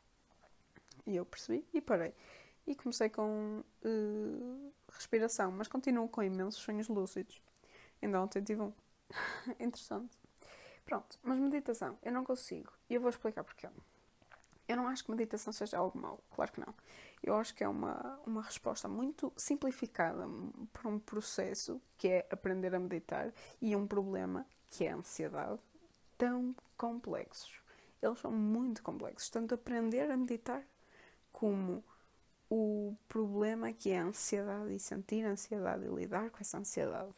E 1.07 1.17
eu 1.17 1.25
percebi 1.25 1.65
e 1.73 1.81
parei. 1.81 2.15
E 2.67 2.75
comecei 2.75 3.11
com 3.11 3.63
uh, 3.85 4.73
respiração, 4.91 5.53
mas 5.53 5.69
continuo 5.69 6.09
com 6.09 6.23
imensos 6.23 6.63
sonhos 6.63 6.89
lúcidos. 6.89 7.41
Ainda 8.03 8.21
ontem 8.21 8.43
tive 8.43 8.63
um. 8.63 8.73
Interessante. 9.61 10.24
Pronto, 10.85 11.19
mas 11.23 11.39
meditação, 11.39 11.99
eu 12.03 12.13
não 12.13 12.25
consigo. 12.25 12.73
E 12.89 12.95
eu 12.95 13.01
vou 13.01 13.11
explicar 13.11 13.43
porquê. 13.43 13.69
Eu 14.67 14.77
não 14.77 14.89
acho 14.89 15.05
que 15.05 15.11
meditação 15.11 15.53
seja 15.53 15.79
algo 15.79 15.99
mau, 15.99 16.21
claro 16.31 16.53
que 16.53 16.61
não. 16.61 16.75
Eu 17.23 17.37
acho 17.37 17.55
que 17.55 17.63
é 17.65 17.69
uma, 17.69 18.19
uma 18.27 18.43
resposta 18.43 18.89
muito 18.89 19.33
simplificada 19.37 20.27
para 20.73 20.89
um 20.89 20.99
processo 20.99 21.81
que 21.99 22.09
é 22.09 22.29
aprender 22.31 22.75
a 22.75 22.79
meditar 22.79 23.33
e 23.61 23.75
um 23.77 23.87
problema 23.87 24.47
que 24.71 24.85
é 24.85 24.93
a 24.93 24.97
ansiedade, 24.97 25.61
tão 26.17 26.55
complexos. 26.77 27.61
Eles 28.03 28.19
são 28.19 28.31
muito 28.31 28.83
complexos. 28.83 29.31
Tanto 29.31 29.55
aprender 29.55 30.11
a 30.11 30.17
meditar 30.17 30.63
como 31.33 31.83
o 32.51 32.95
problema 33.09 33.73
que 33.73 33.91
é 33.91 33.99
a 33.99 34.05
ansiedade 34.05 34.75
e 34.75 34.79
sentir 34.79 35.25
ansiedade 35.25 35.87
e 35.87 35.89
lidar 35.89 36.31
com 36.31 36.39
essa 36.41 36.59
ansiedade 36.59 37.13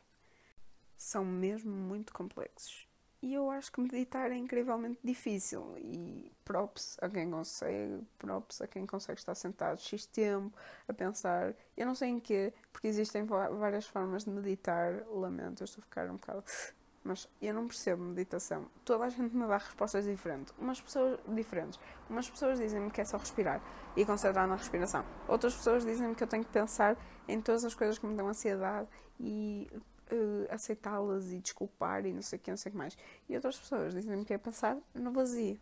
são 0.97 1.25
mesmo 1.25 1.73
muito 1.73 2.13
complexos. 2.13 2.89
E 3.23 3.33
eu 3.33 3.51
acho 3.51 3.73
que 3.73 3.81
meditar 3.81 4.31
é 4.31 4.37
incrivelmente 4.37 4.99
difícil. 5.03 5.75
E 5.79 6.31
props 6.45 6.97
a 7.01 7.09
quem 7.09 7.31
consegue, 7.31 8.07
props 8.19 8.61
a 8.61 8.67
quem 8.67 8.87
consegue 8.87 9.19
estar 9.19 9.35
sentado 9.35 9.81
X 9.81 10.07
tempo 10.07 10.53
a 10.87 10.93
pensar. 10.93 11.55
Eu 11.77 11.87
não 11.87 11.95
sei 11.95 12.11
em 12.11 12.21
quê, 12.21 12.53
porque 12.73 12.87
existem 12.87 13.25
várias 13.25 13.87
formas 13.87 14.25
de 14.25 14.31
meditar. 14.31 15.03
Lamento, 15.09 15.63
eu 15.63 15.65
estou 15.65 15.81
a 15.81 15.85
ficar 15.85 16.09
um 16.11 16.15
bocado. 16.15 16.45
Mas 17.03 17.29
eu 17.41 17.55
não 17.55 17.69
percebo 17.69 18.03
meditação. 18.03 18.69
Toda 18.85 19.05
a 19.05 19.09
gente 19.09 19.35
me 19.35 19.47
dá 19.47 19.59
respostas 19.59 20.05
diferentes. 20.05 20.53
Umas 20.59 20.81
pessoas 20.81 21.21
diferentes. 21.29 21.79
Umas 22.11 22.29
pessoas 22.29 22.59
dizem-me 22.59 22.91
que 22.91 23.01
é 23.01 23.05
só 23.05 23.17
respirar 23.17 23.63
e 23.97 24.05
concentrar 24.05 24.49
na 24.49 24.57
respiração. 24.57 25.05
Outras 25.29 25.55
pessoas 25.55 25.85
dizem-me 25.85 26.17
que 26.17 26.25
eu 26.25 26.27
tenho 26.27 26.45
que 26.45 26.51
pensar 26.51 26.99
em 27.29 27.41
todas 27.41 27.65
as 27.65 27.75
coisas 27.75 27.97
que 27.97 28.07
me 28.07 28.17
dão 28.17 28.27
ansiedade 28.27 28.89
e 29.21 29.71
uh, 30.13 30.53
aceitá-las 30.53 31.33
e 31.33 31.39
desculpar 31.39 32.07
e 32.07 32.13
não 32.13 32.23
sei 32.23 32.39
o 32.39 32.43
que, 32.43 32.51
não 32.51 32.57
sei 32.57 32.71
o 32.71 32.73
que 32.73 32.79
mais. 32.79 32.97
E 33.29 33.35
outras 33.35 33.59
pessoas 33.59 33.95
dizem-me 33.95 34.25
que 34.25 34.35
é 34.35 34.39
pensar 34.39 34.77
no 34.95 35.13
vazio. 35.13 35.59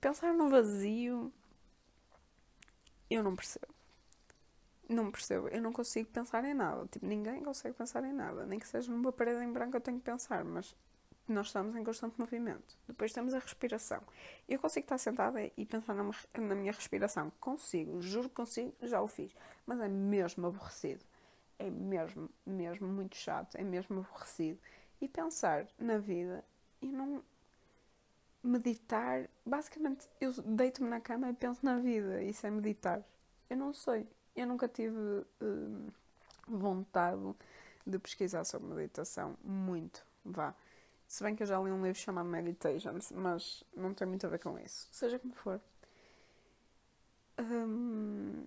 Pensar 0.00 0.32
no 0.34 0.48
vazio, 0.48 1.32
eu 3.10 3.22
não 3.22 3.36
percebo. 3.36 3.72
Não 4.88 5.10
percebo. 5.10 5.48
Eu 5.48 5.62
não 5.62 5.72
consigo 5.72 6.08
pensar 6.10 6.44
em 6.44 6.54
nada. 6.54 6.86
Tipo, 6.90 7.06
ninguém 7.06 7.42
consegue 7.42 7.74
pensar 7.74 8.04
em 8.04 8.12
nada. 8.12 8.44
Nem 8.44 8.58
que 8.58 8.66
seja 8.66 8.90
numa 8.90 9.12
parede 9.12 9.42
em 9.42 9.52
branco 9.52 9.76
eu 9.76 9.80
tenho 9.80 9.98
que 9.98 10.04
pensar, 10.04 10.44
mas 10.44 10.74
nós 11.28 11.46
estamos 11.46 11.76
em 11.76 11.84
constante 11.84 12.18
movimento. 12.18 12.76
Depois 12.86 13.12
temos 13.12 13.32
a 13.32 13.38
respiração. 13.38 14.02
Eu 14.48 14.58
consigo 14.58 14.84
estar 14.84 14.98
sentada 14.98 15.40
e 15.56 15.64
pensar 15.64 15.94
na, 15.94 16.02
na 16.02 16.54
minha 16.54 16.72
respiração. 16.72 17.32
Consigo, 17.40 18.02
juro 18.02 18.28
que 18.28 18.34
consigo, 18.34 18.74
já 18.82 19.00
o 19.00 19.06
fiz. 19.06 19.34
Mas 19.64 19.80
é 19.80 19.88
mesmo 19.88 20.46
aborrecido 20.46 21.04
é 21.62 21.70
mesmo, 21.70 22.28
mesmo 22.44 22.88
muito 22.88 23.16
chato, 23.16 23.56
é 23.56 23.62
mesmo 23.62 24.00
aborrecido. 24.00 24.58
E 25.00 25.08
pensar 25.08 25.66
na 25.78 25.98
vida 25.98 26.44
e 26.80 26.86
não 26.86 27.22
meditar. 28.42 29.28
Basicamente, 29.44 30.08
eu 30.20 30.32
deito-me 30.32 30.88
na 30.88 31.00
cama 31.00 31.30
e 31.30 31.32
penso 31.32 31.64
na 31.64 31.78
vida. 31.78 32.22
Isso 32.22 32.46
é 32.46 32.50
meditar. 32.50 33.02
Eu 33.48 33.56
não 33.56 33.72
sei. 33.72 34.06
Eu 34.34 34.46
nunca 34.46 34.68
tive 34.68 34.96
uh, 34.96 35.92
vontade 36.46 37.34
de 37.86 37.98
pesquisar 37.98 38.44
sobre 38.44 38.74
meditação. 38.74 39.36
Muito. 39.42 40.04
Vá. 40.24 40.54
Se 41.06 41.22
bem 41.22 41.36
que 41.36 41.42
eu 41.42 41.46
já 41.46 41.60
li 41.60 41.70
um 41.70 41.84
livro 41.84 41.98
chamado 41.98 42.28
Meditations, 42.28 43.12
mas 43.12 43.62
não 43.76 43.92
tem 43.92 44.08
muito 44.08 44.26
a 44.26 44.30
ver 44.30 44.38
com 44.38 44.58
isso. 44.58 44.88
Seja 44.90 45.18
como 45.18 45.34
for. 45.34 45.60
Um, 47.38 48.46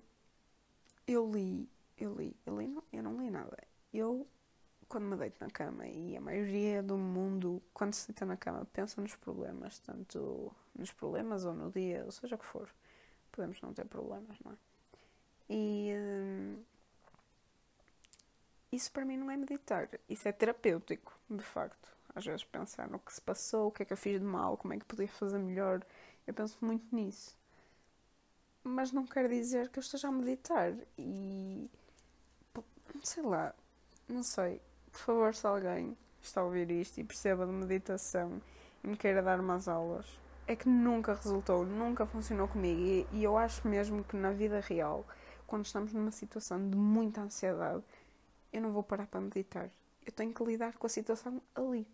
eu 1.07 1.31
li 1.31 1.69
eu 1.97 2.13
li, 2.15 2.35
eu 2.45 2.59
li, 2.59 2.67
não, 2.67 2.83
eu 2.91 3.03
não 3.03 3.17
li 3.17 3.29
nada. 3.29 3.57
Eu, 3.93 4.27
quando 4.87 5.05
me 5.05 5.15
deito 5.15 5.43
na 5.43 5.49
cama, 5.49 5.87
e 5.87 6.15
a 6.17 6.21
maioria 6.21 6.83
do 6.83 6.97
mundo, 6.97 7.61
quando 7.73 7.93
se 7.93 8.07
deita 8.07 8.25
na 8.25 8.37
cama, 8.37 8.65
pensa 8.73 9.01
nos 9.01 9.15
problemas, 9.15 9.79
tanto 9.79 10.53
nos 10.75 10.91
problemas 10.91 11.45
ou 11.45 11.53
no 11.53 11.71
dia, 11.71 12.03
ou 12.05 12.11
seja 12.11 12.35
o 12.35 12.39
que 12.39 12.45
for. 12.45 12.69
Podemos 13.31 13.61
não 13.61 13.73
ter 13.73 13.85
problemas, 13.85 14.37
não 14.43 14.51
é? 14.51 14.55
E 15.49 15.93
hum, 15.95 16.63
isso 18.71 18.91
para 18.91 19.05
mim 19.05 19.17
não 19.17 19.31
é 19.31 19.37
meditar, 19.37 19.89
isso 20.09 20.27
é 20.27 20.31
terapêutico, 20.31 21.17
de 21.29 21.43
facto. 21.43 21.95
Às 22.13 22.25
vezes 22.25 22.43
pensar 22.43 22.89
no 22.89 22.99
que 22.99 23.13
se 23.13 23.21
passou, 23.21 23.67
o 23.67 23.71
que 23.71 23.83
é 23.83 23.85
que 23.85 23.93
eu 23.93 23.97
fiz 23.97 24.19
de 24.19 24.25
mal, 24.25 24.57
como 24.57 24.73
é 24.73 24.79
que 24.79 24.85
podia 24.85 25.07
fazer 25.07 25.37
melhor. 25.37 25.81
Eu 26.25 26.33
penso 26.33 26.57
muito 26.61 26.93
nisso. 26.95 27.37
Mas 28.63 28.91
não 28.91 29.05
quer 29.05 29.29
dizer 29.29 29.69
que 29.69 29.79
eu 29.79 29.81
esteja 29.81 30.07
a 30.07 30.11
meditar. 30.11 30.73
E 30.97 31.69
sei 33.05 33.23
lá, 33.23 33.53
não 34.07 34.23
sei. 34.23 34.61
Por 34.91 34.99
favor, 34.99 35.35
se 35.35 35.45
alguém 35.45 35.95
está 36.21 36.41
a 36.41 36.43
ouvir 36.43 36.69
isto 36.71 36.99
e 36.99 37.03
perceba 37.03 37.45
de 37.45 37.51
meditação 37.51 38.41
e 38.83 38.87
me 38.87 38.97
queira 38.97 39.21
dar 39.21 39.39
umas 39.39 39.67
aulas, 39.67 40.07
é 40.47 40.55
que 40.55 40.67
nunca 40.67 41.13
resultou, 41.13 41.65
nunca 41.65 42.05
funcionou 42.05 42.47
comigo. 42.47 42.81
E, 42.81 43.07
e 43.11 43.23
eu 43.23 43.37
acho 43.37 43.67
mesmo 43.67 44.03
que 44.03 44.15
na 44.15 44.31
vida 44.31 44.59
real, 44.59 45.05
quando 45.45 45.65
estamos 45.65 45.93
numa 45.93 46.11
situação 46.11 46.69
de 46.69 46.75
muita 46.75 47.21
ansiedade, 47.21 47.83
eu 48.51 48.61
não 48.61 48.71
vou 48.71 48.83
parar 48.83 49.07
para 49.07 49.21
meditar. 49.21 49.69
Eu 50.05 50.11
tenho 50.11 50.33
que 50.33 50.43
lidar 50.43 50.73
com 50.73 50.87
a 50.87 50.89
situação 50.89 51.41
ali. 51.53 51.87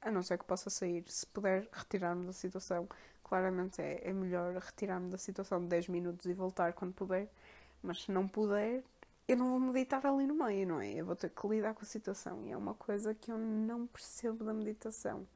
A 0.00 0.10
não 0.10 0.22
ser 0.22 0.38
que 0.38 0.44
possa 0.44 0.68
sair. 0.70 1.04
Se 1.08 1.26
puder 1.26 1.66
retirar-me 1.72 2.26
da 2.26 2.32
situação, 2.32 2.88
claramente 3.22 3.80
é, 3.80 4.00
é 4.02 4.12
melhor 4.12 4.54
retirar-me 4.54 5.10
da 5.10 5.18
situação 5.18 5.60
de 5.60 5.66
10 5.68 5.88
minutos 5.88 6.26
e 6.26 6.34
voltar 6.34 6.72
quando 6.74 6.92
puder. 6.92 7.28
Mas 7.82 8.02
se 8.02 8.12
não 8.12 8.28
puder, 8.28 8.82
eu 9.26 9.36
não 9.36 9.50
vou 9.50 9.60
meditar 9.60 10.04
ali 10.04 10.26
no 10.26 10.34
meio, 10.34 10.66
não 10.66 10.80
é? 10.80 10.92
Eu 10.92 11.06
vou 11.06 11.16
ter 11.16 11.30
que 11.30 11.48
lidar 11.48 11.74
com 11.74 11.82
a 11.82 11.86
situação. 11.86 12.44
E 12.46 12.52
é 12.52 12.56
uma 12.56 12.74
coisa 12.74 13.14
que 13.14 13.30
eu 13.30 13.38
não 13.38 13.86
percebo 13.86 14.44
da 14.44 14.52
meditação 14.52 15.26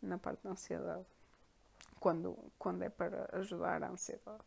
na 0.00 0.16
parte 0.18 0.42
da 0.42 0.50
ansiedade. 0.50 1.04
Quando, 2.00 2.36
quando 2.58 2.82
é 2.82 2.88
para 2.88 3.28
ajudar 3.32 3.82
a 3.82 3.90
ansiedade. 3.90 4.44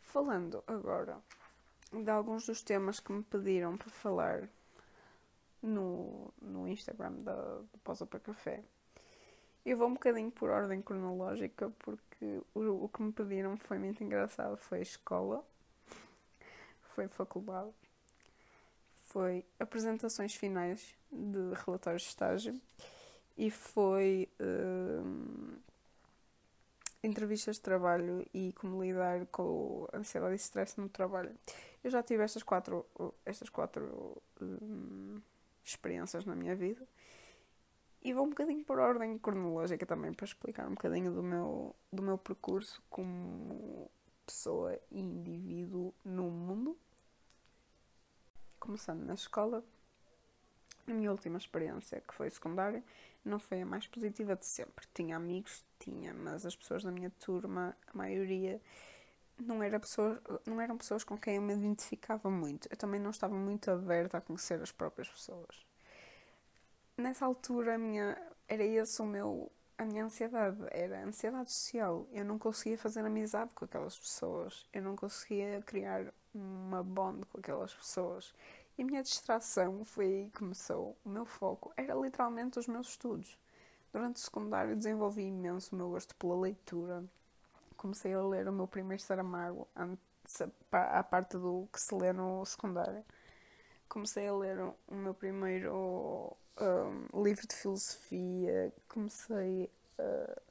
Falando 0.00 0.62
agora 0.66 1.18
de 1.92 2.10
alguns 2.10 2.46
dos 2.46 2.62
temas 2.62 2.98
que 2.98 3.12
me 3.12 3.22
pediram 3.22 3.76
para 3.76 3.90
falar 3.90 4.48
no, 5.62 6.32
no 6.40 6.66
Instagram 6.66 7.12
da, 7.18 7.34
do 7.34 7.78
Pausa 7.84 8.06
para 8.06 8.20
Café. 8.20 8.64
Eu 9.64 9.76
vou 9.76 9.88
um 9.88 9.94
bocadinho 9.94 10.30
por 10.30 10.50
ordem 10.50 10.80
cronológica 10.80 11.70
porque 11.78 12.40
o, 12.54 12.84
o 12.84 12.88
que 12.88 13.02
me 13.02 13.12
pediram 13.12 13.56
foi 13.56 13.78
muito 13.78 14.02
engraçado. 14.02 14.56
Foi 14.56 14.78
a 14.78 14.82
escola 14.82 15.44
foi 16.96 17.08
faculdade, 17.08 17.70
foi 19.02 19.44
apresentações 19.60 20.34
finais 20.34 20.96
de 21.12 21.52
relatórios 21.66 22.02
de 22.02 22.08
estágio 22.08 22.60
e 23.36 23.50
foi 23.50 24.30
uh, 24.40 25.58
entrevistas 27.02 27.56
de 27.56 27.62
trabalho 27.62 28.26
e 28.32 28.54
como 28.54 28.82
lidar 28.82 29.26
com 29.26 29.86
ansiedade 29.92 30.32
e 30.32 30.36
stress 30.36 30.80
no 30.80 30.88
trabalho. 30.88 31.36
Eu 31.84 31.90
já 31.90 32.02
tive 32.02 32.24
estas 32.24 32.42
quatro, 32.42 32.86
estas 33.26 33.50
quatro 33.50 34.16
uh, 34.40 35.22
experiências 35.62 36.24
na 36.24 36.34
minha 36.34 36.56
vida 36.56 36.82
e 38.02 38.14
vou 38.14 38.24
um 38.24 38.30
bocadinho 38.30 38.64
por 38.64 38.78
ordem 38.78 39.18
cronológica 39.18 39.84
também 39.84 40.14
para 40.14 40.24
explicar 40.24 40.66
um 40.66 40.70
bocadinho 40.70 41.12
do 41.12 41.22
meu, 41.22 41.76
do 41.92 42.02
meu 42.02 42.16
percurso 42.16 42.82
como 42.88 43.90
pessoa 44.24 44.80
e 44.90 44.98
indivíduo 44.98 45.94
no 46.02 46.30
mundo 46.30 46.76
começando 48.58 49.04
na 49.04 49.14
escola, 49.14 49.64
a 50.86 50.90
minha 50.92 51.10
última 51.10 51.38
experiência, 51.38 52.00
que 52.00 52.14
foi 52.14 52.30
secundária, 52.30 52.82
não 53.24 53.38
foi 53.38 53.62
a 53.62 53.66
mais 53.66 53.86
positiva 53.86 54.36
de 54.36 54.46
sempre. 54.46 54.86
Tinha 54.94 55.16
amigos, 55.16 55.64
tinha, 55.78 56.14
mas 56.14 56.46
as 56.46 56.54
pessoas 56.54 56.84
da 56.84 56.90
minha 56.90 57.10
turma, 57.18 57.76
a 57.86 57.96
maioria, 57.96 58.60
não, 59.38 59.62
era 59.62 59.78
pessoa, 59.78 60.20
não 60.46 60.60
eram 60.60 60.78
pessoas 60.78 61.04
com 61.04 61.18
quem 61.18 61.36
eu 61.36 61.42
me 61.42 61.54
identificava 61.54 62.30
muito. 62.30 62.68
Eu 62.70 62.76
também 62.76 63.00
não 63.00 63.10
estava 63.10 63.34
muito 63.34 63.70
aberta 63.70 64.18
a 64.18 64.20
conhecer 64.20 64.60
as 64.62 64.72
próprias 64.72 65.08
pessoas. 65.08 65.66
Nessa 66.96 67.26
altura, 67.26 67.76
minha, 67.76 68.16
era 68.48 68.64
esse 68.64 69.02
o 69.02 69.04
meu, 69.04 69.52
a 69.76 69.84
minha 69.84 70.04
ansiedade, 70.04 70.58
era 70.70 71.00
a 71.00 71.04
ansiedade 71.04 71.52
social. 71.52 72.06
Eu 72.12 72.24
não 72.24 72.38
conseguia 72.38 72.78
fazer 72.78 73.00
amizade 73.04 73.52
com 73.54 73.64
aquelas 73.64 73.98
pessoas, 73.98 74.66
eu 74.72 74.82
não 74.82 74.96
conseguia 74.96 75.60
criar 75.66 76.12
uma 76.36 76.82
bond 76.82 77.24
com 77.26 77.38
aquelas 77.38 77.74
pessoas. 77.74 78.34
E 78.78 78.82
a 78.82 78.84
minha 78.84 79.02
distração 79.02 79.84
foi 79.84 80.04
aí 80.06 80.24
que 80.26 80.38
começou. 80.38 80.96
O 81.04 81.08
meu 81.08 81.24
foco 81.24 81.72
era 81.76 81.94
literalmente 81.94 82.58
os 82.58 82.66
meus 82.66 82.88
estudos. 82.88 83.38
Durante 83.92 84.16
o 84.16 84.20
secundário 84.20 84.76
desenvolvi 84.76 85.22
imenso 85.22 85.74
o 85.74 85.78
meu 85.78 85.90
gosto 85.90 86.14
pela 86.16 86.38
leitura. 86.38 87.02
Comecei 87.76 88.12
a 88.12 88.22
ler 88.22 88.48
o 88.48 88.52
meu 88.52 88.66
primeiro 88.66 89.02
Saramago, 89.02 89.66
à 90.72 91.02
parte 91.02 91.38
do 91.38 91.68
que 91.72 91.80
se 91.80 91.94
lê 91.94 92.12
no 92.12 92.44
secundário. 92.44 93.04
Comecei 93.88 94.26
a 94.26 94.34
ler 94.34 94.58
o 94.88 94.94
meu 94.94 95.14
primeiro 95.14 96.36
um, 96.60 97.22
livro 97.22 97.46
de 97.46 97.54
filosofia, 97.54 98.72
comecei 98.88 99.70
a, 99.98 100.42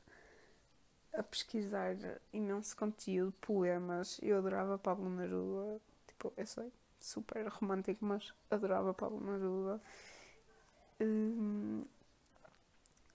a 1.18 1.24
pesquisar 1.24 1.96
imenso 2.34 2.76
conteúdo, 2.76 3.34
poemas. 3.42 4.20
Eu 4.22 4.38
adorava 4.38 4.78
Pablo 4.78 5.10
Neruda, 5.10 5.82
tipo, 6.08 6.34
eu 6.36 6.46
sei, 6.46 6.72
super 7.00 7.48
romântico, 7.48 8.04
mas 8.06 8.34
adorava 8.50 8.94
Pablo 8.94 9.20
Neruda. 9.20 9.82
Um, 11.00 11.86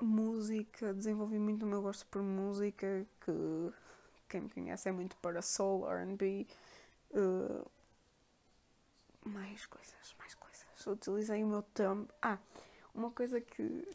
música, 0.01 0.95
desenvolvi 0.95 1.39
muito 1.39 1.65
o 1.65 1.69
meu 1.69 1.83
gosto 1.83 2.07
por 2.07 2.23
música, 2.23 3.07
que 3.25 3.73
quem 4.29 4.43
me 4.43 4.51
conhece 4.51 4.89
é 4.89 4.93
muito 4.93 5.17
para 5.17 5.43
soul, 5.43 5.91
R&B, 5.91 6.47
uh, 7.13 7.71
mais 9.25 9.67
coisas, 9.67 10.15
mais 10.19 10.35
coisas. 10.35 10.87
Utilizei 10.87 11.45
o 11.45 11.47
meu 11.47 11.63
tempo. 11.63 12.13
Ah, 12.23 12.39
uma 12.95 13.11
coisa 13.11 13.41
que, 13.41 13.87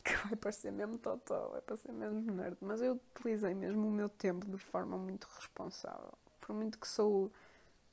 que 0.04 0.16
vai 0.16 0.36
parecer 0.36 0.72
mesmo 0.72 0.98
totó, 0.98 1.48
vai 1.50 1.60
parecer 1.60 1.92
mesmo 1.92 2.20
nerd, 2.32 2.56
mas 2.60 2.80
eu 2.80 3.00
utilizei 3.16 3.54
mesmo 3.54 3.86
o 3.86 3.90
meu 3.90 4.08
tempo 4.08 4.46
de 4.46 4.58
forma 4.58 4.96
muito 4.96 5.26
responsável. 5.36 6.12
Por 6.40 6.54
muito 6.54 6.78
que 6.78 6.88
sou 6.88 7.30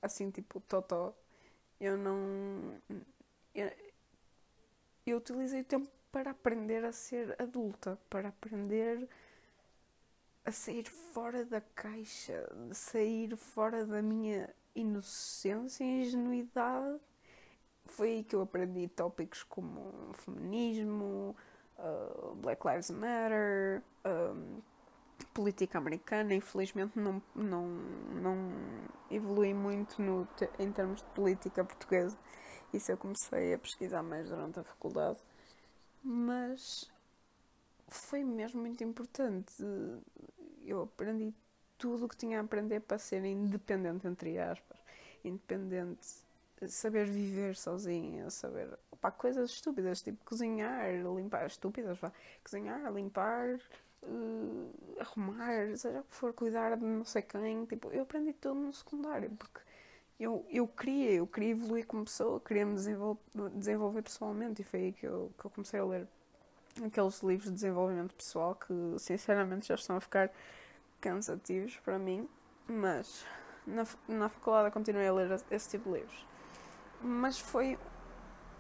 assim, 0.01 0.31
tipo, 0.31 0.59
totó, 0.61 1.13
eu 1.79 1.97
não. 1.97 2.81
Eu, 3.53 3.71
eu 5.05 5.17
utilizei 5.17 5.61
o 5.61 5.65
tempo 5.65 5.89
para 6.11 6.31
aprender 6.31 6.85
a 6.85 6.91
ser 6.91 7.35
adulta, 7.41 7.97
para 8.09 8.29
aprender 8.29 9.07
a 10.45 10.51
sair 10.51 10.87
fora 10.87 11.43
da 11.45 11.61
caixa, 11.61 12.47
sair 12.73 13.35
fora 13.35 13.85
da 13.85 14.01
minha 14.01 14.49
inocência 14.75 15.83
e 15.83 16.03
ingenuidade. 16.03 16.99
Foi 17.85 18.09
aí 18.09 18.23
que 18.23 18.35
eu 18.35 18.41
aprendi 18.41 18.87
tópicos 18.89 19.43
como 19.43 20.13
feminismo, 20.13 21.35
uh, 21.79 22.36
Black 22.36 22.65
Lives 22.67 22.89
Matter, 22.91 23.81
um, 24.05 24.62
política 25.34 25.77
americana. 25.77 26.34
Infelizmente 26.34 26.98
não, 26.98 27.22
não, 27.36 27.67
não 28.22 28.51
evolui 29.10 29.53
muito 29.53 30.01
no, 30.01 30.27
em 30.60 30.72
termos 30.72 31.01
de 31.01 31.07
política 31.10 31.63
portuguesa. 31.63 32.17
Isso 32.74 32.91
eu 32.91 32.98
comecei 32.98 33.53
a 33.53 33.57
pesquisar 33.57 34.03
mais 34.03 34.29
durante 34.29 34.60
a 34.60 34.63
faculdade 34.63 35.19
mas 36.07 36.89
foi 37.89 38.24
mesmo 38.24 38.62
muito 38.62 38.81
importante. 38.84 39.53
Eu 40.65 40.84
aprendi 40.84 41.34
tudo 41.77 42.05
o 42.05 42.10
que 42.10 42.15
tinha 42.15 42.39
a 42.39 42.43
aprender 42.43 42.79
para 42.79 42.98
ser 42.98 43.25
independente, 43.25 44.07
entre 44.07 44.39
aspas. 44.39 44.77
Independente, 45.24 46.07
saber 46.67 47.05
viver 47.05 47.55
sozinha, 47.55 48.29
saber. 48.29 48.69
Opa, 48.91 49.11
coisas 49.11 49.51
estúpidas, 49.51 50.01
tipo 50.01 50.23
cozinhar, 50.25 50.89
limpar. 51.15 51.45
Estúpidas, 51.47 51.99
vá. 51.99 52.11
Cozinhar, 52.43 52.91
limpar, 52.91 53.59
uh, 54.03 54.99
arrumar, 54.99 55.77
seja 55.77 55.99
o 55.99 56.03
que 56.03 56.15
for, 56.15 56.33
cuidar 56.33 56.75
de 56.75 56.83
não 56.83 57.05
sei 57.05 57.21
quem. 57.21 57.65
Tipo, 57.65 57.91
eu 57.91 58.03
aprendi 58.03 58.33
tudo 58.33 58.59
no 58.59 58.73
secundário, 58.73 59.29
porque 59.31 59.59
eu, 60.19 60.45
eu 60.49 60.67
queria, 60.67 61.11
eu 61.11 61.27
queria 61.27 61.51
evoluir 61.51 61.85
como 61.85 62.03
pessoa, 62.05 62.39
queria 62.39 62.65
me 62.65 62.73
desenvolver, 62.73 63.21
desenvolver 63.53 64.01
pessoalmente 64.01 64.61
e 64.61 64.65
foi 64.65 64.79
aí 64.79 64.91
que 64.93 65.05
eu, 65.05 65.31
que 65.37 65.46
eu 65.46 65.51
comecei 65.51 65.79
a 65.79 65.85
ler 65.85 66.07
aqueles 66.83 67.22
livros 67.22 67.50
de 67.50 67.55
desenvolvimento 67.55 68.15
pessoal 68.15 68.55
que 68.55 68.74
sinceramente 68.98 69.67
já 69.67 69.75
estão 69.75 69.98
a 69.98 70.01
ficar 70.01 70.31
cansativos 71.00 71.77
para 71.79 72.00
mim, 72.00 72.27
mas 72.67 73.25
na, 73.65 73.85
na 74.07 74.29
faculdade 74.29 74.72
continuei 74.72 75.07
a 75.07 75.13
ler 75.13 75.39
esse 75.51 75.70
tipo 75.70 75.91
de 75.91 76.00
livros. 76.00 76.25
Mas 77.01 77.40
foi 77.40 77.77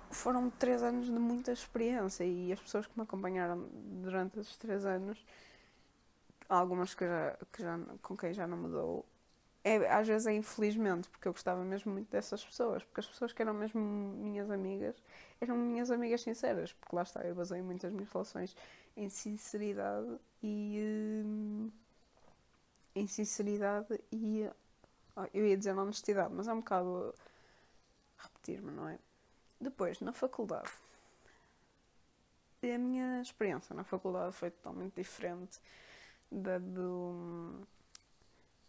foram 0.09 0.49
três 0.49 0.81
anos 0.83 1.05
de 1.07 1.19
muita 1.19 1.51
experiência 1.51 2.23
e 2.23 2.51
as 2.53 2.59
pessoas 2.59 2.87
que 2.87 2.93
me 2.97 3.03
acompanharam 3.03 3.67
durante 4.01 4.39
esses 4.39 4.55
três 4.57 4.85
anos, 4.85 5.23
algumas 6.47 6.93
que 6.95 7.05
já, 7.05 7.37
que 7.51 7.61
já, 7.61 7.77
com 8.01 8.15
quem 8.15 8.33
já 8.33 8.47
não 8.47 8.57
mudou, 8.57 9.05
é, 9.63 9.75
às 9.91 10.07
vezes 10.07 10.27
é 10.27 10.33
infelizmente, 10.33 11.09
porque 11.09 11.27
eu 11.27 11.33
gostava 11.33 11.63
mesmo 11.63 11.91
muito 11.91 12.09
dessas 12.09 12.43
pessoas, 12.43 12.83
porque 12.83 13.01
as 13.01 13.07
pessoas 13.07 13.33
que 13.33 13.41
eram 13.41 13.53
mesmo 13.53 13.81
minhas 13.81 14.49
amigas 14.49 14.95
eram 15.41 15.57
minhas 15.57 15.91
amigas 15.91 16.21
sinceras, 16.21 16.71
porque 16.73 16.95
lá 16.95 17.03
está, 17.03 17.21
eu 17.23 17.35
basei 17.35 17.61
muitas 17.61 17.91
minhas 17.91 18.09
relações 18.09 18.55
em 18.95 19.09
sinceridade 19.09 20.17
e. 20.41 21.23
Hum, 21.25 21.71
em 22.95 23.07
sinceridade 23.07 23.99
e. 24.11 24.49
eu 25.33 25.45
ia 25.45 25.57
dizer 25.57 25.77
honestidade, 25.77 26.33
mas 26.33 26.47
é 26.47 26.53
um 26.53 26.59
bocado 26.59 27.13
repetir-me, 28.47 28.71
não 28.71 28.87
é? 28.87 28.97
Depois, 29.59 29.99
na 29.99 30.13
faculdade. 30.13 30.71
A 32.63 32.77
minha 32.77 33.21
experiência 33.21 33.75
na 33.75 33.83
faculdade 33.83 34.33
foi 34.33 34.49
totalmente 34.49 34.95
diferente 34.95 35.59
da 36.31 36.57
do 36.57 37.61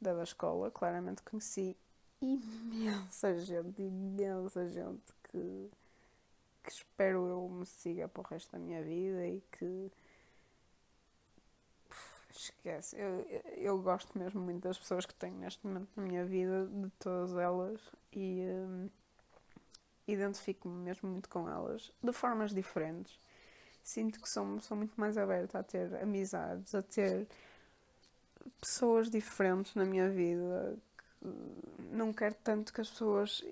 da, 0.01 0.15
da 0.15 0.23
escola, 0.23 0.71
claramente 0.71 1.23
conheci 1.23 1.77
imensa 2.21 3.37
gente, 3.39 3.83
imensa 3.83 4.69
gente 4.69 5.13
que, 5.25 5.71
que 6.63 6.71
espero 6.71 7.27
eu 7.27 7.49
me 7.49 7.67
siga 7.67 8.07
para 8.07 8.21
o 8.21 8.25
resto 8.25 8.53
da 8.53 8.59
minha 8.59 8.83
vida 8.83 9.27
e 9.27 9.43
que 9.51 9.91
esquece. 12.31 12.97
Eu, 12.97 13.23
eu 13.57 13.83
gosto 13.83 14.17
mesmo 14.17 14.41
muito 14.41 14.63
das 14.63 14.79
pessoas 14.79 15.07
que 15.07 15.15
tenho 15.15 15.37
neste 15.39 15.67
momento 15.67 15.89
na 15.97 16.03
minha 16.03 16.25
vida, 16.25 16.67
de 16.67 16.91
todas 16.99 17.35
elas, 17.37 17.81
e 18.13 18.43
um, 18.45 18.89
identifico-me 20.13 20.75
mesmo 20.75 21.09
muito 21.09 21.29
com 21.29 21.49
elas, 21.49 21.93
de 22.03 22.13
formas 22.13 22.53
diferentes. 22.53 23.21
Sinto 23.83 24.21
que 24.21 24.29
sou, 24.29 24.61
sou 24.61 24.77
muito 24.77 24.99
mais 25.01 25.17
aberta 25.17 25.59
a 25.59 25.63
ter 25.63 25.95
amizades, 26.03 26.75
a 26.75 26.83
ter 26.83 27.27
pessoas 28.61 29.11
diferentes 29.11 29.75
na 29.75 29.85
minha 29.85 30.09
vida. 30.11 30.77
não 31.91 32.13
quero 32.13 32.35
tanto 32.43 32.73
que 32.73 32.81
as 32.81 32.91
pessoas. 32.91 33.45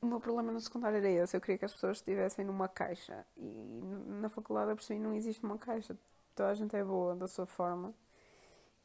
O 0.00 0.06
meu 0.06 0.20
problema 0.20 0.52
no 0.52 0.60
secundário 0.60 0.98
era 0.98 1.08
esse. 1.08 1.36
Eu 1.36 1.40
queria 1.40 1.58
que 1.58 1.64
as 1.64 1.72
pessoas 1.72 1.98
estivessem 1.98 2.44
numa 2.44 2.68
caixa. 2.68 3.24
E 3.36 3.80
na 4.20 4.28
faculdade 4.28 4.70
eu 4.70 4.76
percebi 4.76 5.00
não 5.00 5.14
existe 5.14 5.44
uma 5.44 5.58
caixa. 5.58 5.96
Toda 6.34 6.50
a 6.50 6.54
gente 6.54 6.74
é 6.76 6.84
boa 6.84 7.14
da 7.14 7.28
sua 7.28 7.46
forma. 7.46 7.94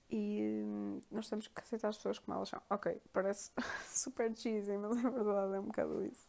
E 0.09 0.63
hum, 0.65 1.01
nós 1.11 1.27
temos 1.29 1.47
que 1.47 1.59
aceitar 1.59 1.89
as 1.89 1.97
pessoas 1.97 2.19
como 2.19 2.35
elas 2.37 2.49
são. 2.49 2.61
Ok, 2.69 3.01
parece 3.11 3.51
super 3.87 4.35
cheesy, 4.35 4.77
mas 4.77 4.97
é 4.97 5.09
verdade, 5.09 5.55
é 5.55 5.59
um 5.59 5.65
bocado 5.65 6.05
isso. 6.05 6.27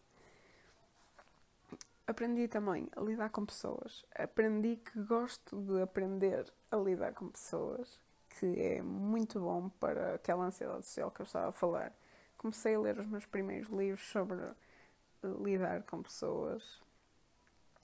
Aprendi 2.08 2.48
também 2.48 2.88
a 2.96 3.02
lidar 3.02 3.28
com 3.28 3.44
pessoas. 3.44 4.02
Aprendi 4.14 4.76
que 4.76 4.98
gosto 5.02 5.60
de 5.60 5.82
aprender 5.82 6.50
a 6.70 6.76
lidar 6.78 7.12
com 7.12 7.28
pessoas 7.28 8.00
que 8.30 8.46
é 8.58 8.80
muito 8.80 9.38
bom 9.38 9.68
para 9.78 10.14
aquela 10.14 10.46
ansiedade 10.46 10.86
social 10.86 11.10
que 11.10 11.20
eu 11.20 11.26
estava 11.26 11.50
a 11.50 11.52
falar. 11.52 11.92
Comecei 12.38 12.74
a 12.74 12.80
ler 12.80 12.98
os 12.98 13.06
meus 13.06 13.26
primeiros 13.26 13.68
livros 13.68 14.00
sobre 14.08 14.36
uh, 14.36 15.44
lidar 15.44 15.82
com 15.82 16.02
pessoas. 16.02 16.80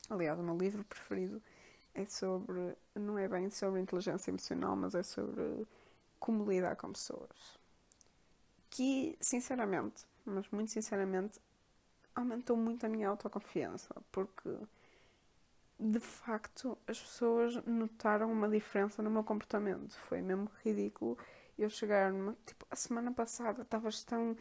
Aliás, 0.08 0.38
o 0.38 0.42
meu 0.42 0.56
livro 0.56 0.82
preferido 0.84 1.42
é 1.92 2.06
sobre. 2.06 2.78
não 2.94 3.18
é 3.18 3.28
bem 3.28 3.50
sobre 3.50 3.78
inteligência 3.78 4.30
emocional, 4.30 4.74
mas 4.74 4.94
é 4.94 5.02
sobre 5.02 5.66
como 6.18 6.50
lidar 6.50 6.76
com 6.76 6.90
pessoas. 6.90 7.58
Que, 8.70 9.18
sinceramente, 9.20 10.06
mas 10.24 10.48
muito 10.48 10.70
sinceramente, 10.70 11.38
aumentou 12.14 12.56
muito 12.56 12.84
a 12.86 12.88
minha 12.88 13.08
autoconfiança, 13.08 13.94
porque 14.12 14.50
de 15.78 16.00
facto 16.00 16.78
as 16.86 17.00
pessoas 17.00 17.56
notaram 17.66 18.30
uma 18.30 18.48
diferença 18.48 19.02
no 19.02 19.10
meu 19.10 19.24
comportamento. 19.24 19.94
Foi 19.98 20.22
mesmo 20.22 20.50
ridículo 20.62 21.18
eu 21.58 21.68
chegar-me, 21.70 22.34
tipo, 22.46 22.66
a 22.70 22.76
semana 22.76 23.12
passada 23.12 23.62
estavas 23.62 24.02
tão 24.04 24.36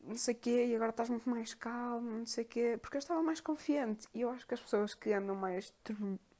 não 0.00 0.16
sei 0.16 0.34
o 0.34 0.38
quê 0.38 0.66
e 0.66 0.74
agora 0.74 0.90
estás 0.90 1.08
muito 1.10 1.28
mais 1.28 1.54
calmo, 1.54 2.10
não 2.18 2.26
sei 2.26 2.44
o 2.44 2.46
quê, 2.46 2.78
porque 2.80 2.96
eu 2.96 3.00
estava 3.00 3.22
mais 3.22 3.40
confiante. 3.40 4.08
E 4.14 4.22
eu 4.22 4.30
acho 4.30 4.46
que 4.46 4.54
as 4.54 4.60
pessoas 4.60 4.94
que 4.94 5.12
andam 5.12 5.34
mais, 5.34 5.72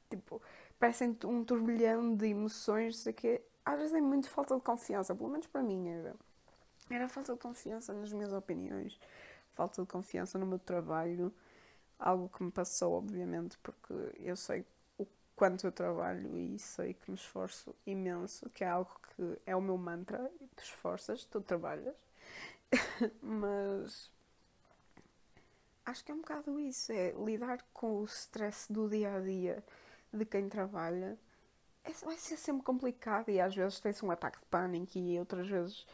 tipo, 0.09 0.41
parecem 0.79 1.15
um 1.25 1.43
turbilhão 1.43 2.15
de 2.15 2.27
emoções, 2.27 2.95
não 2.95 3.03
sei 3.03 3.11
o 3.11 3.15
quê, 3.15 3.41
às 3.65 3.77
vezes 3.77 3.93
é 3.93 4.01
muito 4.01 4.29
falta 4.29 4.55
de 4.55 4.61
confiança, 4.61 5.13
pelo 5.13 5.29
menos 5.29 5.47
para 5.47 5.61
mim 5.61 5.89
era. 5.89 6.15
Era 6.89 7.07
falta 7.07 7.33
de 7.33 7.39
confiança 7.39 7.93
nas 7.93 8.11
minhas 8.11 8.33
opiniões, 8.33 8.99
falta 9.59 9.81
de 9.81 9.87
confiança 9.89 10.39
no 10.39 10.45
meu 10.45 10.57
trabalho, 10.57 11.33
algo 11.99 12.29
que 12.29 12.41
me 12.41 12.49
passou, 12.49 12.93
obviamente, 12.93 13.57
porque 13.57 13.93
eu 14.17 14.37
sei 14.37 14.65
o 14.97 15.05
quanto 15.35 15.67
eu 15.67 15.71
trabalho 15.71 16.37
e 16.37 16.57
sei 16.57 16.93
que 16.93 17.11
me 17.11 17.17
esforço 17.17 17.75
imenso, 17.85 18.49
que 18.51 18.63
é 18.63 18.69
algo 18.69 18.89
que 19.09 19.37
é 19.45 19.53
o 19.53 19.59
meu 19.59 19.77
mantra, 19.77 20.31
tu 20.55 20.63
esforças, 20.63 21.25
tu 21.25 21.41
trabalhas, 21.41 21.93
mas 23.21 24.09
acho 25.85 26.05
que 26.05 26.11
é 26.13 26.15
um 26.15 26.21
bocado 26.21 26.57
isso, 26.57 26.93
é 26.93 27.11
lidar 27.11 27.61
com 27.73 27.99
o 27.99 28.05
stress 28.05 28.71
do 28.71 28.87
dia 28.87 29.13
a 29.13 29.19
dia 29.19 29.61
de 30.13 30.23
quem 30.23 30.47
trabalha. 30.47 31.19
É, 31.83 31.91
vai 32.05 32.17
ser 32.17 32.37
sempre 32.37 32.63
complicado 32.63 33.27
e 33.27 33.41
às 33.41 33.53
vezes 33.53 33.81
tem-se 33.81 34.05
um 34.05 34.11
ataque 34.11 34.39
de 34.39 34.45
pânico 34.45 34.97
e 34.97 35.19
outras 35.19 35.49
vezes 35.49 35.85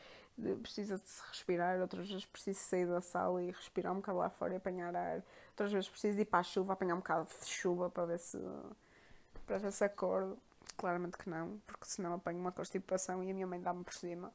precisa 0.61 0.97
de 0.97 1.07
se 1.07 1.21
respirar, 1.29 1.79
outras 1.79 2.09
vezes 2.09 2.25
preciso 2.25 2.59
sair 2.59 2.85
da 2.85 3.01
sala 3.01 3.41
e 3.41 3.51
respirar 3.51 3.93
um 3.93 3.97
bocado 3.97 4.17
lá 4.17 4.29
fora 4.29 4.53
e 4.53 4.57
apanhar 4.57 4.95
ar, 4.95 5.23
outras 5.49 5.71
vezes 5.71 5.89
preciso 5.89 6.21
ir 6.21 6.25
para 6.25 6.39
a 6.39 6.43
chuva, 6.43 6.73
apanhar 6.73 6.95
um 6.95 6.99
bocado 6.99 7.27
de 7.41 7.47
chuva 7.47 7.89
para 7.89 8.05
ver 8.05 8.19
se 8.19 8.37
para 9.45 9.57
ver 9.57 9.71
se 9.71 9.83
acordo. 9.83 10.37
Claramente 10.77 11.17
que 11.17 11.29
não, 11.29 11.61
porque 11.65 11.85
senão 11.85 12.13
apanho 12.13 12.39
uma 12.39 12.51
constipação 12.51 13.23
e 13.23 13.31
a 13.31 13.33
minha 13.33 13.47
mãe 13.47 13.61
dá-me 13.61 13.83
por 13.83 13.93
cima. 13.93 14.33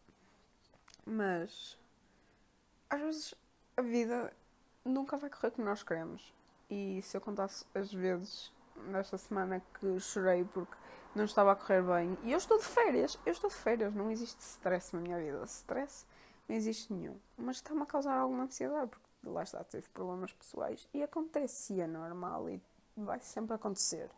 Mas 1.05 1.77
às 2.89 3.01
vezes 3.01 3.35
a 3.77 3.83
vida 3.83 4.33
nunca 4.85 5.19
vai 5.19 5.29
correr 5.29 5.51
como 5.51 5.67
nós 5.67 5.83
queremos. 5.83 6.33
E 6.71 7.03
se 7.03 7.17
eu 7.17 7.21
contasse 7.21 7.65
as 7.75 7.93
vezes 7.93 8.53
nesta 8.87 9.19
semana 9.19 9.61
que 9.79 10.01
chorei 10.01 10.45
porque 10.45 10.75
não 11.14 11.25
estava 11.25 11.53
a 11.53 11.57
correr 11.57 11.83
bem. 11.83 12.16
E 12.23 12.33
eu 12.33 12.38
estou 12.38 12.59
de 12.59 12.64
férias, 12.64 13.18
eu 13.27 13.33
estou 13.33 13.51
de 13.51 13.57
férias, 13.57 13.94
não 13.94 14.11
existe 14.11 14.40
stress 14.40 14.94
na 14.94 15.01
minha 15.01 15.18
vida. 15.18 15.42
Stress 15.44 16.07
não 16.49 16.57
existe 16.57 16.92
nenhum. 16.92 17.18
Mas 17.37 17.57
está-me 17.57 17.83
a 17.83 17.87
causar 17.87 18.14
alguma 18.16 18.44
ansiedade, 18.44 18.90
porque 18.90 19.07
lá 19.25 19.42
está, 19.42 19.62
tive 19.64 19.88
problemas 19.90 20.33
pessoais. 20.33 20.88
E 20.94 21.03
acontece 21.03 21.81
é 21.81 21.87
normal 21.87 22.49
e 22.49 22.61
vai 22.96 23.20
sempre 23.20 23.55
acontecer. 23.55 24.11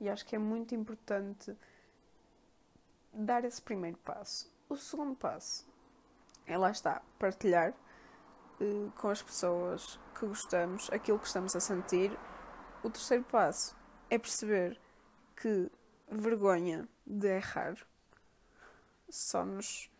E 0.00 0.08
acho 0.08 0.24
que 0.26 0.36
é 0.36 0.38
muito 0.38 0.74
importante 0.74 1.56
dar 3.12 3.44
esse 3.44 3.60
primeiro 3.60 3.96
passo. 3.98 4.52
O 4.68 4.76
segundo 4.76 5.16
passo 5.16 5.66
é 6.46 6.56
lá 6.56 6.70
está, 6.70 7.02
partilhar 7.18 7.72
uh, 8.60 8.92
com 8.96 9.08
as 9.08 9.22
pessoas 9.22 9.98
que 10.18 10.26
gostamos 10.26 10.90
aquilo 10.92 11.18
que 11.18 11.26
estamos 11.26 11.56
a 11.56 11.60
sentir. 11.60 12.16
O 12.82 12.90
terceiro 12.90 13.24
passo 13.24 13.76
é 14.10 14.18
perceber 14.18 14.78
que 15.34 15.70
vergonha 16.10 16.88
de 17.06 17.28
errar 17.28 17.76
só 19.08 19.44
nos 19.44 19.90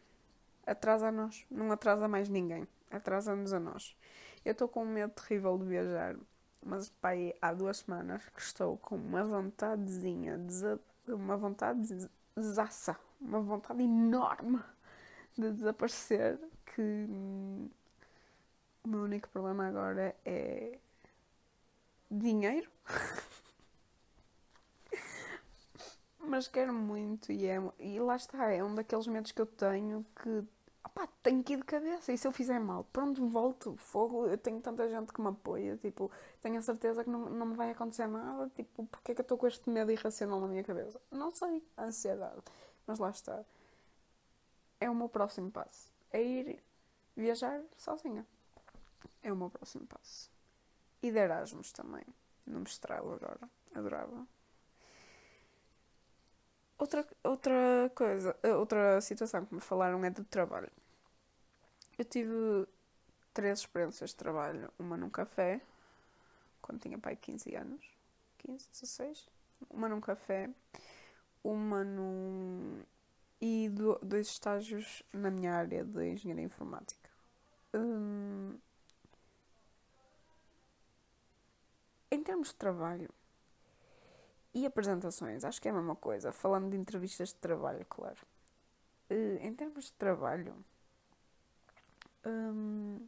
atrasa 0.66 1.08
a 1.08 1.12
nós, 1.12 1.46
não 1.50 1.70
atrasa 1.70 2.08
mais 2.08 2.28
ninguém, 2.28 2.66
atrasa-nos 2.90 3.52
a 3.52 3.60
nós. 3.60 3.96
Eu 4.44 4.52
estou 4.52 4.68
com 4.68 4.82
um 4.82 4.88
medo 4.88 5.12
terrível 5.12 5.58
de 5.58 5.64
viajar, 5.64 6.16
mas 6.64 6.88
pai, 6.88 7.34
há 7.40 7.52
duas 7.52 7.78
semanas 7.78 8.22
que 8.34 8.40
estou 8.40 8.76
com 8.78 8.96
uma 8.96 9.24
vontadezinha, 9.24 10.40
uma 11.08 11.36
vontade 11.36 11.86
de 11.86 12.08
desaça, 12.36 12.98
uma 13.20 13.40
vontade 13.40 13.82
enorme 13.82 14.60
de 15.36 15.52
desaparecer 15.52 16.38
que 16.74 17.06
o 18.84 18.88
meu 18.88 19.02
único 19.02 19.28
problema 19.28 19.66
agora 19.66 20.14
é 20.24 20.78
dinheiro. 22.10 22.70
mas 26.26 26.48
quero 26.48 26.72
muito 26.72 27.32
e, 27.32 27.46
é, 27.46 27.60
e 27.78 27.98
lá 28.00 28.16
está, 28.16 28.50
é 28.50 28.62
um 28.62 28.74
daqueles 28.74 29.06
medos 29.06 29.32
que 29.32 29.40
eu 29.40 29.46
tenho 29.46 30.04
que 30.22 30.44
tenho 31.22 31.42
que 31.42 31.54
ir 31.54 31.56
de 31.58 31.64
cabeça 31.64 32.12
e 32.12 32.18
se 32.18 32.26
eu 32.26 32.32
fizer 32.32 32.58
mal, 32.58 32.84
pronto, 32.84 33.26
volto, 33.26 33.76
fogo, 33.76 34.26
eu 34.26 34.38
tenho 34.38 34.60
tanta 34.60 34.88
gente 34.88 35.12
que 35.12 35.20
me 35.20 35.28
apoia, 35.28 35.76
tipo, 35.76 36.10
tenho 36.40 36.58
a 36.58 36.62
certeza 36.62 37.04
que 37.04 37.10
não, 37.10 37.28
não 37.28 37.46
me 37.46 37.54
vai 37.54 37.70
acontecer 37.70 38.06
nada, 38.06 38.48
tipo, 38.54 38.86
porque 38.86 39.12
é 39.12 39.14
que 39.14 39.20
eu 39.20 39.24
estou 39.24 39.36
com 39.36 39.46
este 39.46 39.68
medo 39.68 39.90
irracional 39.90 40.40
na 40.40 40.46
minha 40.46 40.64
cabeça? 40.64 41.00
Não 41.10 41.30
sei, 41.30 41.62
ansiedade, 41.76 42.40
mas 42.86 42.98
lá 42.98 43.10
está. 43.10 43.44
É 44.80 44.88
o 44.88 44.94
meu 44.94 45.08
próximo 45.08 45.50
passo, 45.50 45.90
é 46.12 46.22
ir 46.22 46.62
viajar 47.16 47.60
sozinha. 47.76 48.26
É 49.22 49.32
o 49.32 49.36
meu 49.36 49.50
próximo 49.50 49.86
passo. 49.86 50.30
E 51.02 51.10
de 51.10 51.18
Erasmus 51.18 51.72
também, 51.72 52.04
no 52.46 52.60
mestrado 52.60 53.12
agora, 53.12 53.50
adorava. 53.74 54.26
Outra, 56.78 57.06
outra 57.24 57.90
coisa, 57.94 58.36
eh, 58.42 58.54
outra 58.54 59.00
situação 59.00 59.46
que 59.46 59.54
me 59.54 59.60
falaram 59.60 60.04
é 60.04 60.10
do 60.10 60.24
trabalho. 60.24 60.70
Eu 61.98 62.04
tive 62.04 62.66
três 63.32 63.60
experiências 63.60 64.10
de 64.10 64.16
trabalho. 64.16 64.70
Uma 64.78 64.96
num 64.96 65.08
café, 65.08 65.60
quando 66.60 66.80
tinha 66.80 66.98
pai 66.98 67.16
15 67.16 67.54
anos. 67.54 67.90
15, 68.38 68.68
16. 68.70 69.28
Uma 69.70 69.88
num 69.88 70.00
café. 70.00 70.50
Uma 71.42 71.82
num... 71.84 72.82
E 73.40 73.68
do, 73.70 73.98
dois 74.02 74.28
estágios 74.28 75.02
na 75.12 75.30
minha 75.30 75.54
área 75.54 75.84
de 75.84 76.10
engenharia 76.12 76.44
informática. 76.44 77.10
Hum... 77.74 78.58
Em 82.10 82.22
termos 82.22 82.48
de 82.48 82.54
trabalho, 82.54 83.10
e 84.56 84.64
apresentações, 84.64 85.44
acho 85.44 85.60
que 85.60 85.68
é 85.68 85.70
a 85.70 85.74
mesma 85.74 85.94
coisa. 85.94 86.32
Falando 86.32 86.70
de 86.70 86.78
entrevistas 86.78 87.28
de 87.28 87.34
trabalho, 87.34 87.84
claro. 87.90 88.16
Uh, 89.10 89.36
em 89.42 89.52
termos 89.52 89.84
de 89.84 89.92
trabalho, 89.92 90.54
um, 92.24 93.06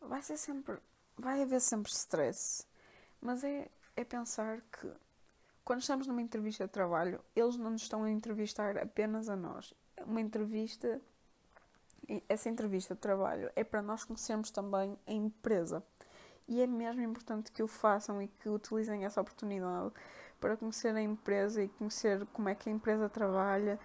vai 0.00 0.20
ser 0.20 0.36
sempre. 0.36 0.76
Vai 1.16 1.40
haver 1.40 1.60
sempre 1.60 1.92
stress. 1.92 2.66
Mas 3.22 3.44
é, 3.44 3.70
é 3.94 4.02
pensar 4.02 4.62
que 4.62 4.90
quando 5.64 5.80
estamos 5.80 6.08
numa 6.08 6.20
entrevista 6.20 6.64
de 6.64 6.72
trabalho, 6.72 7.20
eles 7.36 7.56
não 7.56 7.70
nos 7.70 7.82
estão 7.82 8.02
a 8.02 8.10
entrevistar 8.10 8.76
apenas 8.76 9.28
a 9.28 9.36
nós. 9.36 9.72
Uma 10.04 10.20
entrevista, 10.20 11.00
essa 12.28 12.48
entrevista 12.48 12.96
de 12.96 13.00
trabalho 13.00 13.48
é 13.54 13.62
para 13.62 13.80
nós 13.80 14.02
conhecermos 14.02 14.50
também 14.50 14.98
a 15.06 15.12
empresa. 15.12 15.84
E 16.48 16.60
é 16.60 16.66
mesmo 16.66 17.00
importante 17.00 17.52
que 17.52 17.62
o 17.62 17.68
façam 17.68 18.20
e 18.20 18.26
que 18.26 18.48
utilizem 18.48 19.04
essa 19.04 19.20
oportunidade 19.20 19.92
para 20.40 20.56
conhecer 20.56 20.94
a 20.94 21.00
empresa 21.00 21.62
e 21.62 21.68
conhecer 21.68 22.26
como 22.32 22.48
é 22.48 22.54
que 22.54 22.68
a 22.68 22.72
empresa 22.72 23.08
trabalha. 23.08 23.78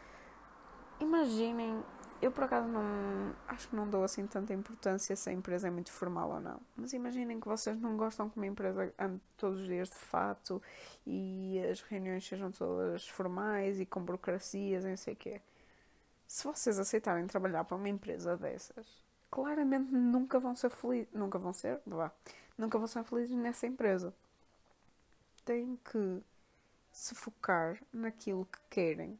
Imaginem, 1.00 1.84
eu 2.22 2.32
por 2.32 2.44
acaso 2.44 2.68
não 2.68 3.34
acho 3.48 3.70
que 3.70 3.76
não 3.76 3.90
dou 3.90 4.04
assim 4.04 4.28
tanta 4.28 4.54
importância 4.54 5.16
se 5.16 5.30
a 5.30 5.34
empresa 5.34 5.68
é 5.68 5.72
muito 5.72 5.92
formal 5.92 6.32
ou 6.32 6.40
não. 6.42 6.60
Mas 6.76 6.92
imaginem 6.92 7.40
que 7.40 7.48
vocês 7.48 7.80
não 7.80 7.96
gostam 7.96 8.30
que 8.30 8.36
uma 8.36 8.48
empresa 8.48 8.94
ande 9.00 9.22
todos 9.38 9.62
os 9.62 9.68
dias 9.68 9.90
de 9.90 9.96
fato 9.96 10.62
e 11.06 11.60
as 11.72 11.82
reuniões 11.82 12.28
sejam 12.28 12.52
todas 12.52 13.08
formais 13.08 13.80
e 13.80 13.86
com 13.86 14.02
burocracias 14.02 14.84
e 14.84 14.90
não 14.90 14.98
sei 14.98 15.14
o 15.14 15.18
quê. 15.18 15.42
Se 16.28 16.44
vocês 16.44 16.78
aceitarem 16.78 17.26
trabalhar 17.26 17.64
para 17.64 17.78
uma 17.78 17.90
empresa 17.90 18.36
dessas, 18.36 18.86
claramente 19.32 19.92
nunca 19.92 20.40
vão 20.40 20.56
ser 20.56 20.70
felizes. 20.70 21.12
Nunca 21.14 21.40
vão 21.40 21.54
ser? 21.54 21.80
Vá. 21.88 22.12
Nunca 22.58 22.78
vão 22.78 22.88
ser 22.88 23.04
felizes 23.06 23.36
nessa 23.36 23.66
empresa. 23.66 24.14
Têm 25.46 25.80
que 25.90 26.22
se 26.92 27.16
focar 27.16 27.82
naquilo 27.92 28.46
que 28.46 28.60
querem. 28.70 29.20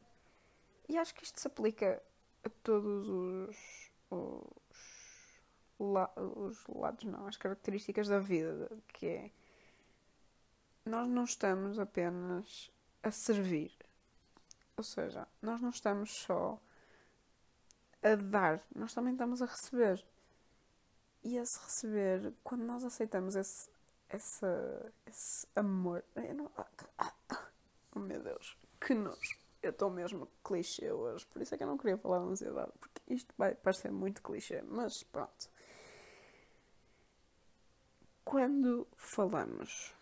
E 0.88 0.98
acho 0.98 1.14
que 1.14 1.24
isto 1.24 1.40
se 1.40 1.46
aplica 1.46 2.02
a 2.44 2.48
todos 2.62 3.08
os, 3.08 3.90
os, 4.10 5.40
la, 5.78 6.10
os 6.16 6.66
lados, 6.66 7.04
não, 7.04 7.26
as 7.26 7.36
características 7.36 8.08
da 8.08 8.18
vida, 8.18 8.70
que 8.88 9.06
é 9.06 9.30
nós 10.84 11.08
não 11.08 11.24
estamos 11.24 11.78
apenas 11.78 12.70
a 13.02 13.10
servir. 13.10 13.72
Ou 14.76 14.82
seja, 14.82 15.28
nós 15.40 15.60
não 15.60 15.70
estamos 15.70 16.10
só 16.10 16.60
a 18.02 18.14
dar, 18.16 18.62
nós 18.74 18.94
também 18.94 19.12
estamos 19.12 19.42
a 19.42 19.46
receber. 19.46 20.04
E 21.22 21.36
esse 21.36 21.58
receber, 21.60 22.32
quando 22.42 22.64
nós 22.64 22.82
aceitamos 22.82 23.36
esse, 23.36 23.70
esse, 24.08 24.46
esse 25.06 25.46
amor. 25.54 26.02
Não, 26.34 26.50
ah, 26.56 26.66
ah, 26.98 27.46
Oh 27.94 28.00
meu 28.00 28.22
Deus, 28.22 28.56
que 28.80 28.94
nojo. 28.94 29.38
Eu 29.62 29.70
estou 29.70 29.90
mesmo 29.90 30.26
clichê 30.42 30.90
hoje, 30.90 31.26
por 31.26 31.42
isso 31.42 31.54
é 31.54 31.58
que 31.58 31.64
eu 31.64 31.68
não 31.68 31.76
queria 31.76 31.98
falar 31.98 32.20
de 32.20 32.30
ansiedade, 32.30 32.72
porque 32.80 33.00
isto 33.08 33.34
vai 33.36 33.54
parecer 33.54 33.90
muito 33.90 34.22
clichê, 34.22 34.62
mas 34.62 35.02
pronto. 35.02 35.50
Quando 38.24 38.86
falamos, 38.96 39.94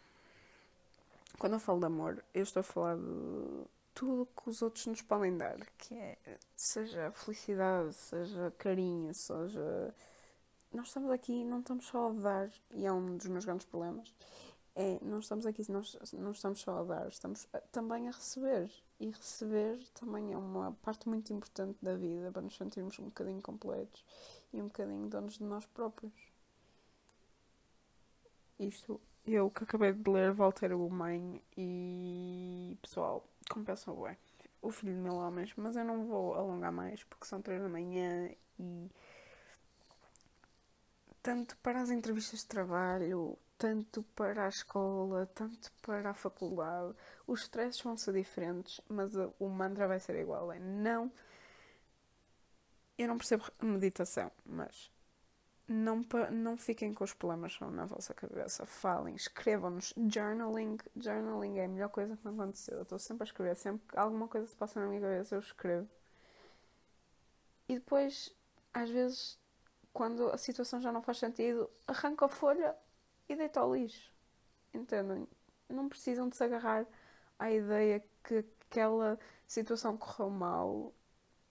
quando 1.38 1.55
eu 1.55 1.61
falo 1.61 1.81
de 1.81 1.87
amor, 1.87 2.24
eu 2.33 2.42
estou 2.42 2.61
a 2.61 2.62
falar 2.62 2.96
de 2.96 3.66
tudo 3.94 4.27
que 4.27 4.48
os 4.48 4.62
outros 4.62 4.87
nos 4.87 5.03
podem 5.03 5.37
dar, 5.37 5.59
que 5.77 5.94
é 5.94 6.16
seja 6.55 7.11
felicidade, 7.11 7.94
seja 7.94 8.53
carinho, 8.59 9.12
seja. 9.12 9.92
Nós 10.72 10.88
estamos 10.88 11.11
aqui 11.11 11.44
não 11.44 11.61
estamos 11.61 11.87
só 11.87 12.11
a 12.11 12.12
dar, 12.12 12.51
e 12.70 12.87
é 12.87 12.92
um 12.92 13.16
dos 13.16 13.27
meus 13.27 13.44
grandes 13.44 13.66
problemas, 13.66 14.14
é, 14.79 14.97
não 15.03 15.19
estamos 15.19 15.45
aqui, 15.45 15.69
não, 15.69 15.83
não 16.12 16.31
estamos 16.31 16.61
só 16.61 16.79
a 16.79 16.85
dar, 16.85 17.09
estamos 17.09 17.49
também 17.73 18.07
a 18.07 18.12
receber. 18.12 18.71
E 19.01 19.11
receber 19.11 19.77
também 19.93 20.33
é 20.33 20.37
uma 20.37 20.71
parte 20.83 21.09
muito 21.09 21.33
importante 21.33 21.77
da 21.83 21.97
vida 21.97 22.31
para 22.31 22.43
nos 22.43 22.57
sentirmos 22.57 22.97
um 23.01 23.07
bocadinho 23.07 23.43
completos 23.43 24.05
e 24.53 24.62
um 24.62 24.67
bocadinho 24.67 25.09
donos 25.09 25.35
de 25.35 25.43
nós 25.43 25.67
próprios. 25.67 26.12
Isto, 28.57 29.01
eu 29.27 29.51
que 29.51 29.64
acabei 29.64 29.93
de 29.93 30.09
ler 30.09 30.33
Walter 30.33 30.73
Ugumem 30.73 31.43
e 31.57 32.79
pessoal, 32.81 33.25
compensa 33.51 33.93
bem. 33.93 34.17
O 34.62 34.71
filho 34.71 34.95
de 34.95 35.01
mil 35.01 35.14
homens, 35.14 35.53
mas 35.57 35.75
eu 35.75 35.85
não 35.85 36.07
vou 36.07 36.35
alongar 36.35 36.71
mais 36.71 37.03
porque 37.03 37.27
são 37.27 37.43
três 37.43 37.61
da 37.61 37.69
manhã 37.69 38.31
e 38.61 38.88
tanto 41.29 41.59
para 41.59 41.83
as 41.83 41.91
entrevistas 41.91 42.41
de 42.41 42.47
trabalho, 42.47 43.38
tanto 43.59 44.03
para 44.17 44.47
a 44.47 44.49
escola, 44.49 45.27
tanto 45.35 45.71
para 45.83 46.09
a 46.09 46.14
faculdade. 46.14 46.95
Os 47.27 47.43
stresses 47.43 47.83
vão 47.83 47.99
ser 47.99 48.14
diferentes, 48.14 48.81
mas 48.88 49.12
o 49.38 49.47
mantra 49.47 49.87
vai 49.87 50.01
ser 50.01 50.19
igual. 50.19 50.51
É 50.51 50.59
não. 50.59 51.12
Eu 52.97 53.09
não 53.09 53.19
percebo 53.19 53.45
meditação, 53.61 54.33
mas 54.43 54.91
não, 55.69 56.03
não 56.33 56.57
fiquem 56.57 56.95
com 56.95 57.05
os 57.05 57.12
problemas 57.12 57.61
na 57.61 57.85
vossa 57.85 58.14
cabeça. 58.14 58.64
Falem, 58.64 59.14
escrevam-nos. 59.14 59.93
Journaling. 59.99 60.79
Journaling 60.97 61.59
é 61.59 61.67
a 61.67 61.69
melhor 61.69 61.91
coisa 61.91 62.17
que 62.17 62.27
me 62.27 62.33
aconteceu. 62.33 62.79
Eu 62.79 62.85
estou 62.85 62.99
sempre 62.99 63.25
a 63.25 63.27
escrever. 63.27 63.55
Sempre 63.55 63.87
que 63.87 63.99
alguma 63.99 64.29
coisa 64.29 64.47
se 64.47 64.57
passa 64.57 64.81
na 64.81 64.87
minha 64.87 65.03
cabeça, 65.03 65.35
eu 65.35 65.41
escrevo. 65.41 65.87
E 67.69 67.75
depois, 67.75 68.35
às 68.73 68.88
vezes, 68.88 69.38
quando 69.99 70.31
a 70.31 70.39
situação 70.39 70.81
já 70.81 70.93
não 70.93 71.03
faz 71.03 71.19
sentido, 71.19 71.69
arranco 71.85 72.25
a 72.25 72.29
folha 72.29 72.73
e 73.29 73.35
deito 73.35 73.59
ao 73.59 73.75
lixo. 73.75 74.13
Entendem? 74.73 75.27
Não 75.69 75.89
precisam 75.89 76.29
de 76.29 76.37
se 76.37 76.45
agarrar 76.45 76.87
à 77.37 77.51
ideia 77.51 78.01
que 78.23 78.45
aquela 78.71 79.19
situação 79.45 79.97
correu 79.97 80.31
mal 80.31 80.93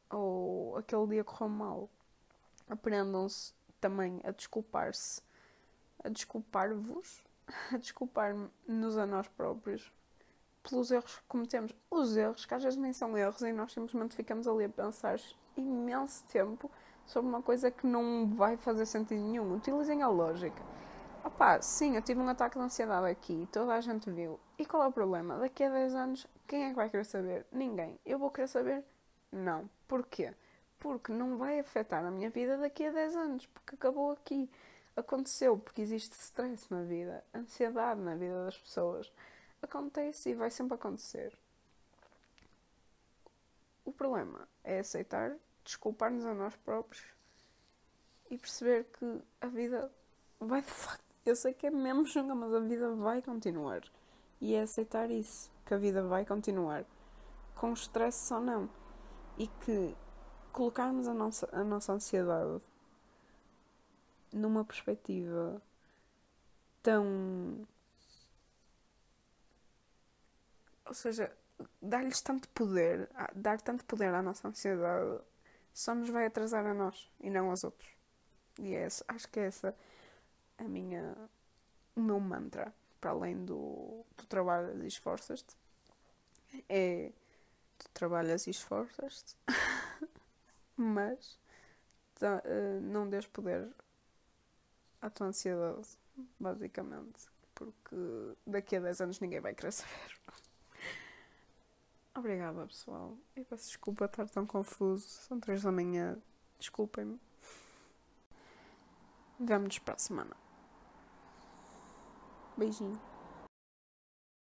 ou 0.10 0.78
aquele 0.78 1.08
dia 1.08 1.26
correu 1.26 1.50
mal. 1.50 1.90
Aprendam-se 2.70 3.54
também 3.82 4.22
a 4.24 4.32
desculpar-se, 4.32 5.22
a 6.02 6.08
desculpar-vos, 6.08 7.22
a 7.74 7.78
desculpar-nos 7.78 8.98
a 8.98 9.06
nós 9.06 9.28
próprios 9.28 9.92
pelos 10.64 10.90
erros 10.90 11.18
que 11.18 11.24
cometemos. 11.28 11.76
Os 11.92 12.16
erros, 12.16 12.46
que 12.46 12.54
às 12.54 12.64
vezes 12.64 12.80
nem 12.80 12.94
são 12.94 13.18
erros, 13.18 13.42
e 13.42 13.52
nós 13.52 13.74
simplesmente 13.74 14.16
ficamos 14.16 14.48
ali 14.48 14.64
a 14.64 14.70
pensar 14.70 15.20
imenso 15.58 16.24
tempo 16.28 16.72
sobre 17.08 17.28
uma 17.28 17.42
coisa 17.42 17.72
que 17.72 17.88
não 17.88 18.28
vai 18.36 18.56
fazer 18.56 18.86
sentido 18.86 19.20
nenhum. 19.20 19.56
Utilizem 19.56 20.04
a 20.04 20.08
lógica. 20.08 20.62
Opá, 21.26 21.60
sim, 21.62 21.96
eu 21.96 22.02
tive 22.04 22.20
um 22.20 22.30
ataque 22.30 22.60
de 22.60 22.64
ansiedade 22.64 23.08
aqui, 23.08 23.50
toda 23.52 23.74
a 23.74 23.82
gente 23.82 24.12
viu. 24.12 24.40
E 24.60 24.66
qual 24.66 24.84
é 24.84 24.88
o 24.88 24.92
problema? 24.92 25.38
Daqui 25.40 25.64
a 25.64 25.70
10 25.70 25.96
anos, 25.96 26.28
quem 26.48 26.66
é 26.66 26.70
que 26.70 26.76
vai 26.76 26.90
querer 26.90 27.06
saber? 27.06 27.48
Ninguém. 27.52 28.00
Eu 28.06 28.20
vou 28.20 28.30
querer 28.30 28.48
saber? 28.48 28.84
Não. 29.32 29.68
Porquê? 29.88 30.34
porque 30.80 31.12
não 31.12 31.38
vai 31.38 31.60
afetar 31.60 32.06
a 32.06 32.12
minha 32.12 32.30
vida 32.30 32.58
daqui 32.58 32.86
a 32.86 32.92
10 32.92 33.16
anos, 33.16 33.46
porque 33.48 33.76
acabou 33.76 34.12
aqui. 34.12 34.50
Aconteceu 34.96 35.58
porque 35.58 35.82
existe 35.82 36.14
stress 36.14 36.72
na 36.72 36.84
vida, 36.84 37.24
ansiedade 37.34 38.02
na 38.02 38.16
vida 38.16 38.46
das 38.46 38.58
pessoas. 38.58 39.12
Acontece 39.62 40.30
e 40.30 40.36
vai 40.36 40.50
sempre 40.50 40.76
acontecer. 40.76 41.38
O 43.86 43.92
problema 43.92 44.48
é 44.64 44.80
aceitar, 44.80 45.36
desculpar-nos 45.68 46.26
a 46.26 46.34
nós 46.34 46.56
próprios 46.56 47.04
e 48.32 48.38
perceber 48.38 48.86
que 48.86 49.22
a 49.42 49.48
vida 49.48 49.92
vai 50.40 50.62
de 50.62 50.72
facto. 50.72 51.04
Eu 51.26 51.36
sei 51.36 51.54
que 51.54 51.68
é 51.68 51.70
mesmo 51.70 52.06
chunga, 52.06 52.34
mas 52.34 52.54
a 52.54 52.60
vida 52.62 52.90
vai 52.96 53.22
continuar. 53.22 53.82
E 54.40 54.56
é 54.56 54.62
aceitar 54.62 55.12
isso, 55.12 55.52
que 55.66 55.74
a 55.74 55.78
vida 55.78 56.02
vai 56.04 56.26
continuar. 56.26 56.86
Com 57.54 57.74
stress 57.74 58.34
ou 58.34 58.40
não. 58.40 58.70
E 59.38 59.48
que 59.48 59.96
colocarmos 60.54 61.08
a 61.08 61.14
nossa, 61.14 61.50
a 61.52 61.64
nossa 61.64 61.92
ansiedade 61.92 62.62
numa 64.32 64.64
perspectiva 64.64 65.62
tão. 66.82 67.68
Ou 70.86 70.94
seja, 70.94 71.36
dar-lhes 71.82 72.22
tanto 72.22 72.48
poder, 72.50 73.10
dar 73.36 73.60
tanto 73.60 73.84
poder 73.84 74.14
à 74.14 74.22
nossa 74.22 74.48
ansiedade, 74.48 75.20
só 75.78 75.94
nos 75.94 76.10
vai 76.10 76.26
atrasar 76.26 76.66
a 76.66 76.74
nós 76.74 77.08
e 77.20 77.30
não 77.30 77.52
aos 77.52 77.64
outros. 77.64 77.88
E 78.58 78.74
é 78.74 78.82
essa, 78.82 79.06
acho 79.08 79.30
que 79.30 79.40
é 79.40 79.46
essa 79.46 79.76
a 80.58 80.64
minha, 80.64 81.16
o 81.96 82.02
meu 82.02 82.20
mantra, 82.20 82.74
para 83.00 83.12
além 83.12 83.46
do, 83.46 84.04
do 84.18 84.26
trabalho 84.26 84.84
e 84.84 84.88
esforças-te, 84.88 85.56
é 86.68 87.12
tu 87.78 87.88
trabalhas 87.94 88.48
e 88.48 88.50
esforças-te. 88.50 89.36
mas 90.76 91.38
tá, 92.16 92.42
não 92.82 93.08
dês 93.08 93.28
poder 93.28 93.70
à 95.00 95.12
tua 95.12 95.28
ansiedade, 95.28 95.88
basicamente, 96.40 97.28
porque 97.54 97.96
daqui 98.48 98.78
a 98.78 98.80
10 98.80 99.02
anos 99.02 99.20
ninguém 99.20 99.42
vai 99.42 99.54
querer 99.54 99.74
saber. 99.74 100.18
Obrigada, 102.18 102.66
pessoal. 102.66 103.16
E 103.36 103.44
peço 103.44 103.68
desculpa 103.68 104.06
estar 104.06 104.28
tão 104.28 104.44
confuso. 104.44 105.08
São 105.08 105.40
3 105.40 105.62
da 105.62 105.72
manhã. 105.72 106.18
Desculpem-me. 106.58 107.22
Vemo-nos 109.40 109.78
para 109.78 109.94
a 109.94 110.00
semana. 110.00 110.36
Beijinho. 112.58 113.00